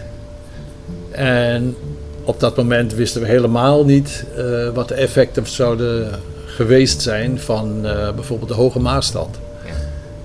En 1.12 1.76
op 2.24 2.40
dat 2.40 2.58
moment 2.58 2.94
wisten 2.94 3.22
we 3.22 3.28
helemaal 3.28 3.86
niet 3.86 4.26
uh, 4.38 4.70
wat 4.70 4.88
de 4.88 4.94
effecten 4.94 5.48
zouden 5.48 6.20
geweest 6.46 7.02
zijn 7.02 7.40
van 7.40 7.86
uh, 7.86 8.12
bijvoorbeeld 8.12 8.50
de 8.50 8.56
Hoge 8.56 8.80
Maasstad. 8.80 9.30
Ja. 9.66 9.72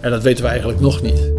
En 0.00 0.10
dat 0.10 0.22
weten 0.22 0.44
we 0.44 0.50
eigenlijk 0.50 0.80
nog 0.80 1.02
niet. 1.02 1.37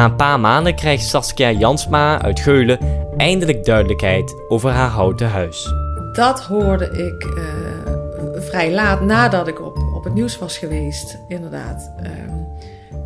Na 0.00 0.06
een 0.06 0.16
paar 0.16 0.40
maanden 0.40 0.74
krijgt 0.74 1.04
Saskia 1.04 1.50
Jansma 1.50 2.22
uit 2.22 2.40
Geulen 2.40 2.78
eindelijk 3.16 3.64
duidelijkheid 3.64 4.34
over 4.48 4.70
haar 4.70 4.88
houten 4.88 5.28
huis. 5.28 5.72
Dat 6.12 6.40
hoorde 6.40 6.84
ik 6.84 7.24
uh, 7.24 8.40
vrij 8.42 8.72
laat 8.72 9.00
nadat 9.00 9.48
ik 9.48 9.60
op, 9.60 9.78
op 9.94 10.04
het 10.04 10.14
nieuws 10.14 10.38
was 10.38 10.58
geweest, 10.58 11.18
inderdaad. 11.28 11.92
Ehm, 12.02 12.34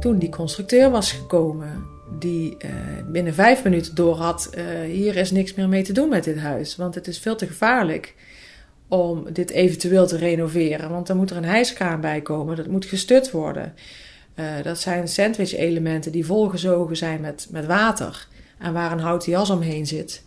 toen 0.00 0.18
die 0.18 0.28
constructeur 0.28 0.90
was 0.90 1.12
gekomen, 1.12 1.85
die 2.18 2.57
uh, 2.64 2.70
binnen 3.07 3.35
vijf 3.35 3.64
minuten 3.64 3.94
door 3.94 4.16
had: 4.16 4.50
uh, 4.54 4.64
hier 4.80 5.16
is 5.16 5.30
niks 5.30 5.54
meer 5.54 5.68
mee 5.68 5.83
te 5.83 5.92
doen 5.92 6.09
met 6.09 6.24
dit 6.24 6.38
huis, 6.38 6.76
want 6.76 6.94
het 6.94 7.07
is 7.07 7.18
veel 7.18 7.37
te 7.37 7.46
gevaarlijk 7.46 8.14
om 8.88 9.24
dit 9.33 9.50
eventueel 9.50 10.07
te 10.07 10.16
renoveren. 10.16 10.90
Want 10.90 11.07
dan 11.07 11.16
moet 11.16 11.30
er 11.30 11.37
een 11.37 11.44
hijskraan 11.44 12.00
bij 12.00 12.20
komen, 12.20 12.57
dat 12.57 12.66
moet 12.66 12.85
gestut 12.85 13.30
worden. 13.30 13.74
Uh, 14.35 14.62
dat 14.62 14.81
zijn 14.81 15.09
sandwich-elementen 15.09 16.12
die 16.12 16.27
volgezogen 16.27 16.97
zijn 16.97 17.20
met, 17.20 17.47
met 17.51 17.66
water 17.66 18.29
en 18.59 18.73
waar 18.73 18.92
een 18.92 18.99
houten 18.99 19.33
jas 19.33 19.51
omheen 19.51 19.87
zit. 19.87 20.23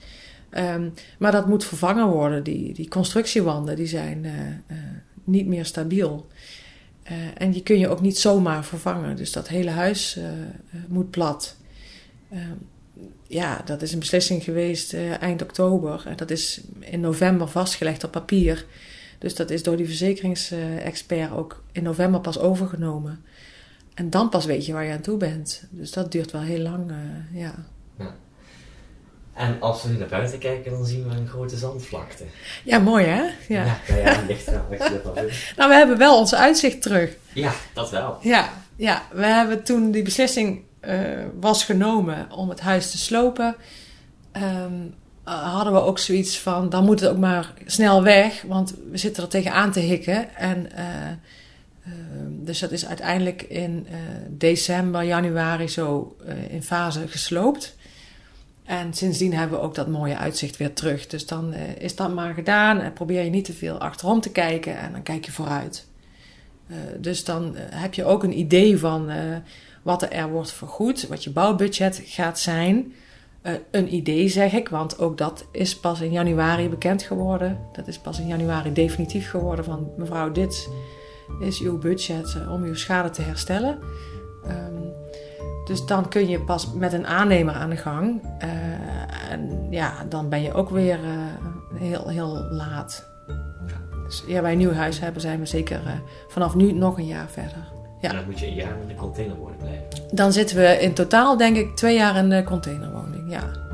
Um, 0.51 0.93
maar 1.19 1.31
dat 1.31 1.47
moet 1.47 1.65
vervangen 1.65 2.07
worden. 2.07 2.43
Die, 2.43 2.73
die 2.73 2.87
constructiewanden 2.87 3.75
die 3.75 3.87
zijn 3.87 4.23
uh, 4.23 4.31
uh, 4.31 4.83
niet 5.23 5.47
meer 5.47 5.65
stabiel. 5.65 6.27
en 7.37 7.51
die 7.51 7.63
kun 7.63 7.79
je 7.79 7.87
ook 7.87 8.01
niet 8.01 8.17
zomaar 8.17 8.65
vervangen. 8.65 9.15
Dus 9.15 9.31
dat 9.31 9.47
hele 9.47 9.69
huis 9.69 10.19
moet 10.87 11.09
plat. 11.09 11.55
Ehm, 12.29 12.51
ja, 13.27 13.61
dat 13.65 13.81
is 13.81 13.93
een 13.93 13.99
beslissing 13.99 14.43
geweest 14.43 14.93
eind 15.19 15.41
oktober. 15.41 16.03
Dat 16.15 16.31
is 16.31 16.61
in 16.79 16.99
november 16.99 17.47
vastgelegd 17.47 18.03
op 18.03 18.11
papier. 18.11 18.65
Dus 19.19 19.35
dat 19.35 19.49
is 19.49 19.63
door 19.63 19.77
die 19.77 19.85
verzekeringsexpert 19.85 21.31
ook 21.31 21.63
in 21.71 21.83
november 21.83 22.21
pas 22.21 22.39
overgenomen. 22.39 23.23
En 23.97 24.09
dan 24.09 24.29
pas 24.29 24.45
weet 24.45 24.65
je 24.65 24.73
waar 24.73 24.83
je 24.83 24.91
aan 24.91 25.01
toe 25.01 25.17
bent. 25.17 25.63
Dus 25.69 25.91
dat 25.91 26.11
duurt 26.11 26.31
wel 26.31 26.41
heel 26.41 26.59
lang, 26.59 26.91
uh, 26.91 27.41
ja. 27.41 27.53
ja. 27.99 28.15
En 29.33 29.61
als 29.61 29.83
we 29.83 29.89
nu 29.89 29.97
naar 29.97 30.07
buiten 30.07 30.39
kijken, 30.39 30.71
dan 30.71 30.85
zien 30.85 31.09
we 31.09 31.15
een 31.15 31.27
grote 31.27 31.57
zandvlakte. 31.57 32.23
Ja, 32.63 32.79
mooi 32.79 33.05
hè? 33.05 33.21
Ja, 33.21 33.31
ja, 33.47 33.77
ja, 33.87 33.95
ja 33.95 34.23
ligt 34.27 34.47
eraan 34.47 34.65
wat 34.69 34.77
je 34.77 35.01
ervan 35.03 35.13
Nou, 35.57 35.69
we 35.69 35.75
hebben 35.75 35.97
wel 35.97 36.17
ons 36.17 36.35
uitzicht 36.35 36.81
terug. 36.81 37.15
Ja, 37.33 37.53
dat 37.73 37.89
wel. 37.89 38.17
Ja, 38.21 38.49
ja 38.75 39.01
we 39.11 39.25
hebben 39.25 39.63
toen 39.63 39.91
die 39.91 40.03
beslissing 40.03 40.63
uh, 40.81 41.25
was 41.39 41.63
genomen 41.63 42.31
om 42.31 42.49
het 42.49 42.59
huis 42.59 42.91
te 42.91 42.97
slopen... 42.97 43.55
Um, 44.37 44.93
uh, 45.27 45.53
hadden 45.53 45.73
we 45.73 45.79
ook 45.79 45.99
zoiets 45.99 46.39
van, 46.39 46.69
dan 46.69 46.85
moet 46.85 46.99
het 46.99 47.09
ook 47.09 47.17
maar 47.17 47.53
snel 47.65 48.03
weg, 48.03 48.43
want 48.47 48.73
we 48.91 48.97
zitten 48.97 49.23
er 49.23 49.29
tegenaan 49.29 49.71
te 49.71 49.79
hikken. 49.79 50.35
En 50.35 50.71
Ehm, 50.71 51.13
dus 52.47 52.59
dat 52.59 52.71
is 52.71 52.85
uiteindelijk 52.85 53.41
in 53.41 53.87
uh, 53.89 53.95
december, 54.29 55.03
januari 55.03 55.67
zo 55.67 56.15
uh, 56.27 56.53
in 56.53 56.63
fase 56.63 57.07
gesloopt. 57.07 57.75
En 58.63 58.93
sindsdien 58.93 59.33
hebben 59.33 59.59
we 59.59 59.63
ook 59.63 59.75
dat 59.75 59.87
mooie 59.87 60.17
uitzicht 60.17 60.57
weer 60.57 60.73
terug. 60.73 61.07
Dus 61.07 61.25
dan 61.25 61.53
uh, 61.53 61.59
is 61.77 61.95
dat 61.95 62.13
maar 62.13 62.33
gedaan 62.33 62.79
en 62.79 62.93
probeer 62.93 63.23
je 63.23 63.29
niet 63.29 63.45
te 63.45 63.53
veel 63.53 63.77
achterom 63.77 64.21
te 64.21 64.31
kijken 64.31 64.77
en 64.77 64.91
dan 64.91 65.03
kijk 65.03 65.25
je 65.25 65.31
vooruit. 65.31 65.85
dus 66.97 67.23
dan 67.23 67.55
heb 67.55 67.93
je 67.93 68.05
ook 68.05 68.23
een 68.23 68.39
idee 68.39 68.77
van 68.77 69.11
wat 69.81 70.13
er 70.13 70.29
wordt 70.29 70.51
vergoed, 70.51 71.07
wat 71.07 71.23
je 71.23 71.29
bouwbudget 71.29 72.01
gaat 72.05 72.39
zijn. 72.39 72.93
een 73.71 73.93
idee 73.93 74.27
zeg 74.27 74.53
ik, 74.53 74.69
want 74.69 74.99
ook 74.99 75.17
dat 75.17 75.45
is 75.51 75.79
pas 75.79 76.01
in 76.01 76.11
januari 76.11 76.69
bekend 76.69 77.01
geworden. 77.01 77.59
Dat 77.73 77.87
is 77.87 77.97
pas 77.97 78.19
in 78.19 78.27
januari 78.27 78.73
definitief 78.73 79.29
geworden 79.29 79.65
van 79.65 79.89
mevrouw 79.97 80.31
dit 80.31 80.69
is 81.39 81.59
uw 81.59 81.77
budget 81.77 82.35
eh, 82.35 82.51
om 82.51 82.63
uw 82.63 82.75
schade 82.75 83.09
te 83.09 83.21
herstellen. 83.21 83.77
Um, 84.47 84.93
dus 85.65 85.85
dan 85.85 86.09
kun 86.09 86.27
je 86.27 86.39
pas 86.39 86.73
met 86.73 86.93
een 86.93 87.07
aannemer 87.07 87.53
aan 87.53 87.69
de 87.69 87.77
gang. 87.77 88.21
Uh, 88.23 89.31
en 89.31 89.67
ja, 89.69 90.05
dan 90.09 90.29
ben 90.29 90.41
je 90.41 90.53
ook 90.53 90.69
weer 90.69 90.99
uh, 91.03 91.09
heel, 91.79 92.07
heel 92.07 92.47
laat. 92.49 93.05
Dus 94.05 94.23
ja, 94.27 94.41
wij 94.41 94.51
een 94.51 94.57
nieuw 94.57 94.73
huis 94.73 94.99
hebben, 94.99 95.21
zijn 95.21 95.39
we 95.39 95.45
zeker 95.45 95.81
uh, 95.85 95.91
vanaf 96.27 96.55
nu 96.55 96.71
nog 96.71 96.97
een 96.97 97.05
jaar 97.05 97.29
verder. 97.29 97.71
Ja. 98.01 98.09
En 98.09 98.15
dan 98.15 98.25
moet 98.25 98.39
je 98.39 98.47
een 98.47 98.53
jaar 98.53 98.81
in 98.81 98.87
de 98.87 98.95
containerwoning 98.95 99.57
blijven. 99.57 99.85
Dan 100.11 100.31
zitten 100.31 100.57
we 100.57 100.81
in 100.81 100.93
totaal, 100.93 101.37
denk 101.37 101.57
ik, 101.57 101.75
twee 101.75 101.95
jaar 101.95 102.15
in 102.15 102.29
de 102.29 102.43
containerwoning. 102.43 103.31
Ja. 103.31 103.66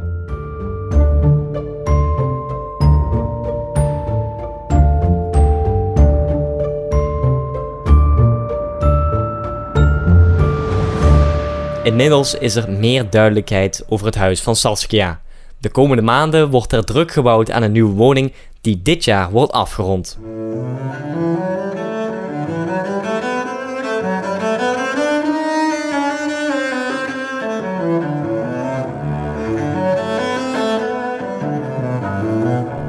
Inmiddels 11.84 12.36
is 12.36 12.56
er 12.56 12.72
meer 12.72 13.10
duidelijkheid 13.10 13.84
over 13.88 14.06
het 14.06 14.16
huis 14.16 14.42
van 14.42 14.56
Saskia. 14.56 15.22
De 15.60 15.70
komende 15.70 16.02
maanden 16.04 16.50
wordt 16.50 16.74
er 16.74 16.84
druk 16.84 17.12
gebouwd 17.12 17.52
aan 17.52 17.64
een 17.64 17.72
nieuwe 17.72 17.94
woning 17.94 18.34
die 18.62 18.82
dit 18.82 19.04
jaar 19.04 19.32
wordt 19.32 19.52
afgerond. 19.52 20.18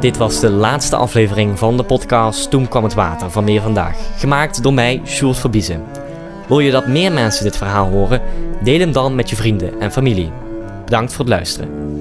Dit 0.01 0.17
was 0.17 0.41
de 0.41 0.51
laatste 0.51 0.97
aflevering 0.97 1.59
van 1.59 1.77
de 1.77 1.85
podcast 1.85 2.51
Toen 2.51 2.69
kwam 2.69 2.85
het 2.85 2.95
water 2.95 3.31
van 3.31 3.45
Meer 3.45 3.63
Vandaag. 3.63 3.97
Gemaakt 4.17 4.63
door 4.63 4.75
mij, 4.75 5.01
Sjoerd 5.05 5.39
Verbiezen. 5.39 6.04
Wil 6.49 6.59
je 6.59 6.71
dat 6.71 6.87
meer 6.87 7.13
mensen 7.13 7.45
dit 7.45 7.57
verhaal 7.57 7.91
horen? 7.91 8.21
Deel 8.63 8.79
hem 8.79 8.93
dan 8.93 9.15
met 9.15 9.31
je 9.31 9.37
vrienden 9.37 9.81
en 9.81 9.93
familie. 9.93 10.33
Bedankt 10.85 11.13
voor 11.13 11.25
het 11.25 11.35
luisteren. 11.35 11.94